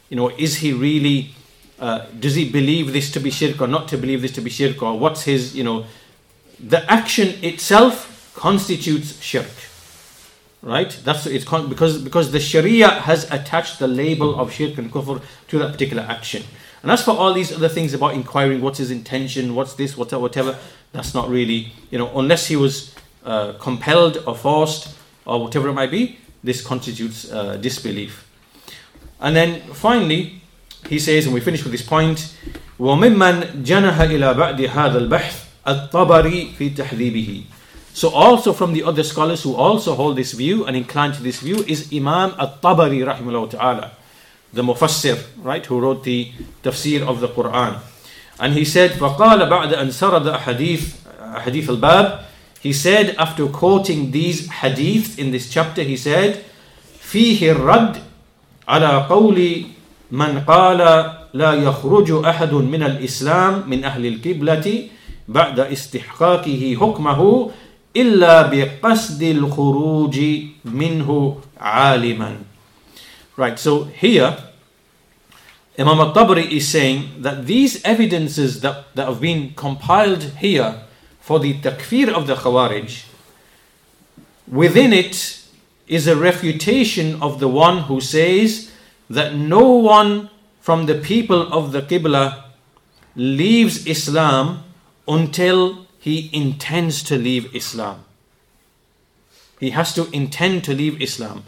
[0.09, 1.33] You know, is he really,
[1.79, 4.49] uh, does he believe this to be shirk or not to believe this to be
[4.49, 5.85] shirk or what's his, you know,
[6.59, 9.51] the action itself constitutes shirk
[10.63, 10.89] right?
[11.03, 15.21] That's it's called because because the Sharia has attached the label of shirk and kufr
[15.49, 16.43] to that particular action.
[16.81, 20.21] And as for all these other things about inquiring, what's his intention, what's this, whatever,
[20.21, 20.57] whatever,
[20.91, 22.95] that's not really you know unless he was
[23.25, 24.95] uh, compelled or forced
[25.25, 28.27] or whatever it might be, this constitutes uh, disbelief.
[29.21, 30.41] And then finally,
[30.89, 32.35] he says, and we finish with this point.
[32.79, 37.43] وممن جنح إلى بعد هذا البحث الطبري في تهذيبه
[37.93, 41.39] so also from the other scholars who also hold this view and inclined to this
[41.39, 43.91] view is Imam At-Tabari rahimahullah ta'ala,
[44.51, 46.31] the Mufassir, right, who wrote the
[46.63, 47.79] tafsir of the Quran.
[48.39, 52.25] And he said, فَقَالَ بَعْدَ أَنْ سَرَدَ أَحَدِيث, حَدِيثِ al-Bab,
[52.61, 56.43] he said after quoting these hadiths in this chapter, he said,
[56.97, 58.01] فِيهِ الرَّدْ
[58.67, 59.69] عَلَى قَوْلِ
[60.11, 64.89] مَنْ قَالَ لا يخرج أحد من الإسلام من أهل الْقِبْلَةِ
[65.27, 67.51] بعد استحقاقه حكمه
[67.95, 70.17] إلا بقصد الخروج
[70.65, 72.37] minhu عالما.
[73.35, 74.37] Right, so here
[75.77, 80.81] Imam al-Tabari is saying that these evidences that, that have been compiled here
[81.19, 83.05] for the takfir of the Khawarij,
[84.47, 85.43] within it
[85.87, 88.71] is a refutation of the one who says
[89.09, 90.29] that no one
[90.61, 92.43] from the people of the Qibla
[93.15, 94.63] leaves Islam
[95.07, 98.03] until he intends to leave Islam.
[99.57, 101.45] He has to intend to leave Islam.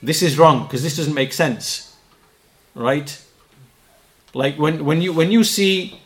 [0.00, 1.96] This is wrong because this doesn't make sense.
[2.76, 3.20] Right?
[4.34, 6.00] Like when, when you when you see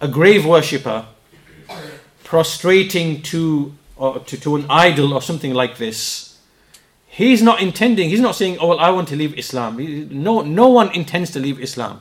[0.00, 1.04] a grave worshipper
[2.24, 6.38] prostrating to, or to, to an idol or something like this,
[7.08, 9.76] he's not intending, he's not saying, oh, well, I want to leave Islam.
[10.22, 12.00] No, no one intends to leave Islam.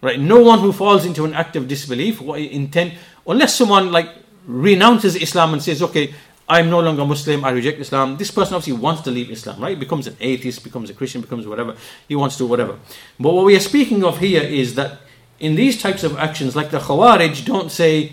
[0.00, 0.20] Right?
[0.20, 2.92] No one who falls into an act of disbelief what intend,
[3.26, 4.08] unless someone like
[4.46, 6.14] renounces Islam and says, okay,
[6.48, 8.18] I'm no longer Muslim, I reject Islam.
[8.18, 9.78] This person obviously wants to leave Islam, right?
[9.78, 11.74] Becomes an atheist, becomes a Christian, becomes whatever.
[12.06, 12.78] He wants to whatever.
[13.18, 14.98] But what we are speaking of here is that
[15.40, 18.12] in these types of actions, like the Khawarij, don't say,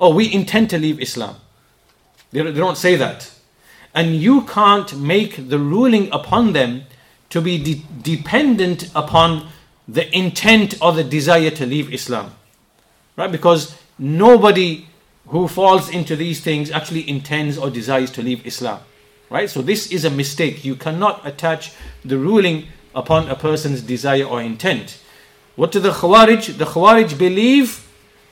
[0.00, 1.36] oh, we intend to leave Islam.
[2.32, 3.32] They, don't say that.
[3.94, 6.82] And you can't make the ruling upon them
[7.30, 9.48] to be de- dependent upon
[9.86, 12.34] the intent or the desire to leave Islam.
[13.16, 13.30] Right?
[13.30, 14.86] Because nobody
[15.28, 18.80] who falls into these things actually intends or desires to leave Islam.
[19.30, 19.50] Right?
[19.50, 20.64] So this is a mistake.
[20.64, 21.72] You cannot attach
[22.04, 24.98] the ruling upon a person's desire or intent.
[25.54, 26.56] What do the Khawarij?
[26.56, 27.86] The Khawarij believe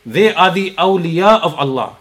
[0.07, 1.97] they are the awliya of Allah.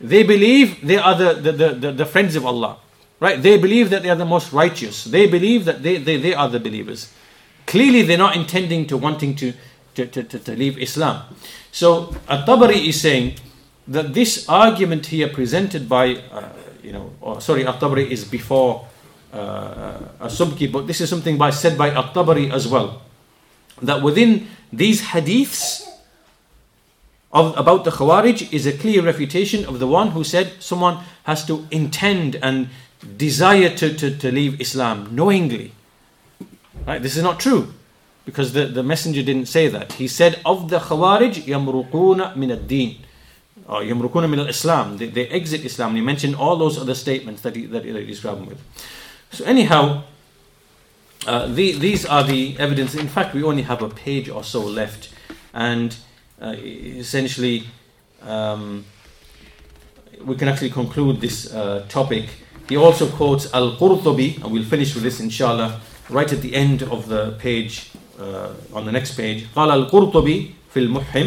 [0.00, 2.78] They believe they are the, the, the, the, the friends of Allah.
[3.18, 3.42] Right?
[3.42, 5.04] They believe that they are the most righteous.
[5.04, 7.12] They believe that they, they, they are the believers.
[7.66, 9.52] Clearly, they're not intending to wanting to,
[9.96, 11.22] to, to, to, to leave Islam.
[11.72, 13.36] So, At-Tabari is saying
[13.88, 16.48] that this argument here presented by, uh,
[16.82, 18.86] you know, or, sorry, At-Tabari is before
[19.32, 23.02] uh, As-Subki, but this is something by, said by At-Tabari as well.
[23.82, 25.82] That within these hadiths,
[27.32, 31.44] of, about the Khawarij is a clear refutation of the one who said someone has
[31.46, 32.68] to intend and
[33.16, 35.72] desire to, to, to leave Islam knowingly.
[36.86, 37.02] Right?
[37.02, 37.74] This is not true
[38.26, 39.94] because the, the messenger didn't say that.
[39.94, 42.98] He said of the Khawarij yamruquna min ad-din
[43.66, 44.98] or yamruquna min al-Islam.
[44.98, 45.90] They, they exit Islam.
[45.90, 48.60] And he mentioned all those other statements that he, that he, that he's grabbing with.
[49.30, 50.02] So anyhow,
[51.26, 52.94] uh, the, these are the evidence.
[52.94, 55.14] In fact, we only have a page or so left,
[55.54, 55.96] and
[56.42, 57.64] uh, essentially,
[58.22, 58.84] um,
[60.24, 62.28] we can actually conclude this uh, topic.
[62.68, 66.82] He also quotes Al Qurtubi, and we'll finish with this inshallah right at the end
[66.82, 67.90] of the page,
[68.72, 69.42] on the next page.
[69.56, 71.26] قال القرطبي في المحم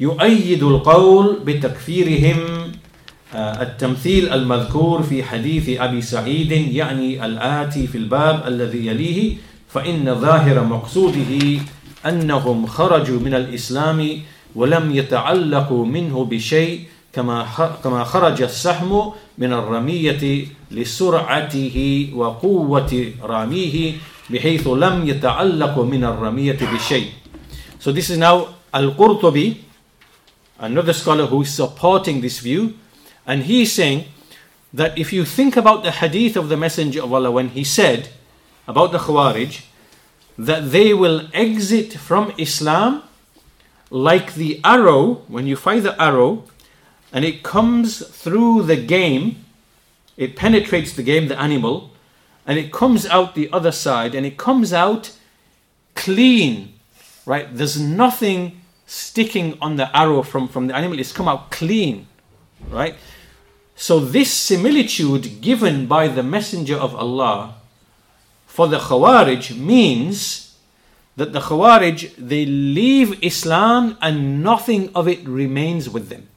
[0.00, 2.36] يؤيد القول بتكفيرهم
[3.34, 9.34] التمثيل المذكور في حديث أبي سعيد يعني الآتي في الباب الذي يليه
[9.68, 11.60] فإن ظاهر مقصوده
[12.06, 14.20] أنهم خرجوا من الإسلام
[14.54, 16.80] ولم يتعلقوا منه بشيء
[17.12, 17.46] كما
[17.84, 23.92] كما خرج السهم من الرمية لسرعته وقوة راميه
[24.29, 27.11] بحيث لم يتعلق من الرمية بشيء.
[27.79, 29.57] So this is now Al-Qurtubi,
[30.59, 32.75] another scholar who is supporting this view,
[33.25, 34.05] and he is saying
[34.73, 38.09] that if you think about the hadith of the Messenger of Allah when he said
[38.67, 39.65] about the Khawarij,
[40.37, 43.03] that they will exit from Islam
[43.89, 46.45] like the arrow, when you fire the arrow
[47.11, 49.43] and it comes through the game,
[50.15, 51.91] it penetrates the game, the animal,
[52.46, 55.12] and it comes out the other side and it comes out
[55.94, 56.74] clean,
[57.24, 57.48] right?
[57.54, 62.06] There's nothing sticking on the arrow from, from the animal, it's come out clean,
[62.70, 62.94] right?
[63.74, 67.56] So, this similitude given by the Messenger of Allah
[68.46, 70.56] for the Khawarij means
[71.16, 76.28] that the Khawarij they leave Islam and nothing of it remains with them.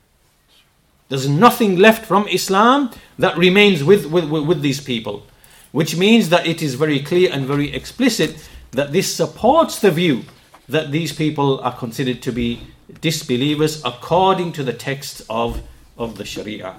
[1.08, 5.26] There's nothing left from Islam that remains with, with, with these people,
[5.72, 10.24] which means that it is very clear and very explicit that this supports the view
[10.68, 12.62] that these people are considered to be
[13.02, 15.62] disbelievers according to the text of,
[15.98, 16.76] of the Sharia.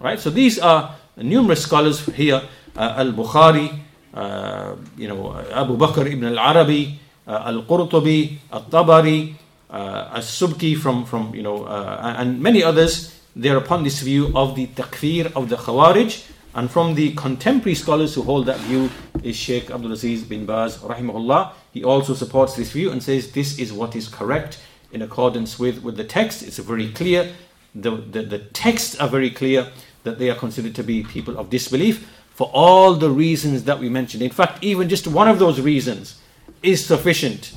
[0.00, 0.18] Right?
[0.18, 2.42] So these are numerous scholars here,
[2.76, 3.78] uh, Al Bukhari,
[4.14, 9.34] uh, you know, Abu Bakr ibn al Arabi, uh, Al Qurtubi, Al Tabari,
[9.70, 13.20] uh, Al Subki from, from, you know, uh, and many others.
[13.36, 16.30] They're upon this view of the takfir of the Khawarij.
[16.54, 18.88] And from the contemporary scholars who hold that view
[19.24, 21.52] is Sheikh Abdul Aziz bin Baz, rahimahullah.
[21.72, 24.60] He also supports this view and says this is what is correct
[24.92, 26.42] in accordance with, with the text.
[26.42, 27.32] It's very clear.
[27.74, 29.68] The, the, the texts are very clear
[30.04, 33.88] that they are considered to be people of disbelief for all the reasons that we
[33.88, 34.22] mentioned.
[34.22, 36.20] In fact, even just one of those reasons
[36.62, 37.52] is sufficient,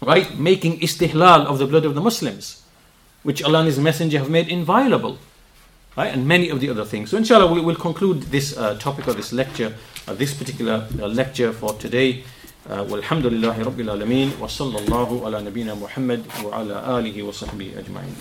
[0.00, 0.38] right?
[0.38, 2.62] Making istihlal of the blood of the Muslims,
[3.24, 5.18] which Allah and His Messenger have made inviolable,
[5.97, 6.13] right?
[6.13, 7.09] And many of the other things.
[7.09, 9.73] So, inshallah, we will conclude this uh, topic of this lecture,
[10.07, 12.23] uh, this particular uh, lecture for today.
[12.67, 18.15] والحمد لله رب العالمين وصلى الله على نبينا محمد وعلى آله وصحبه أجمعين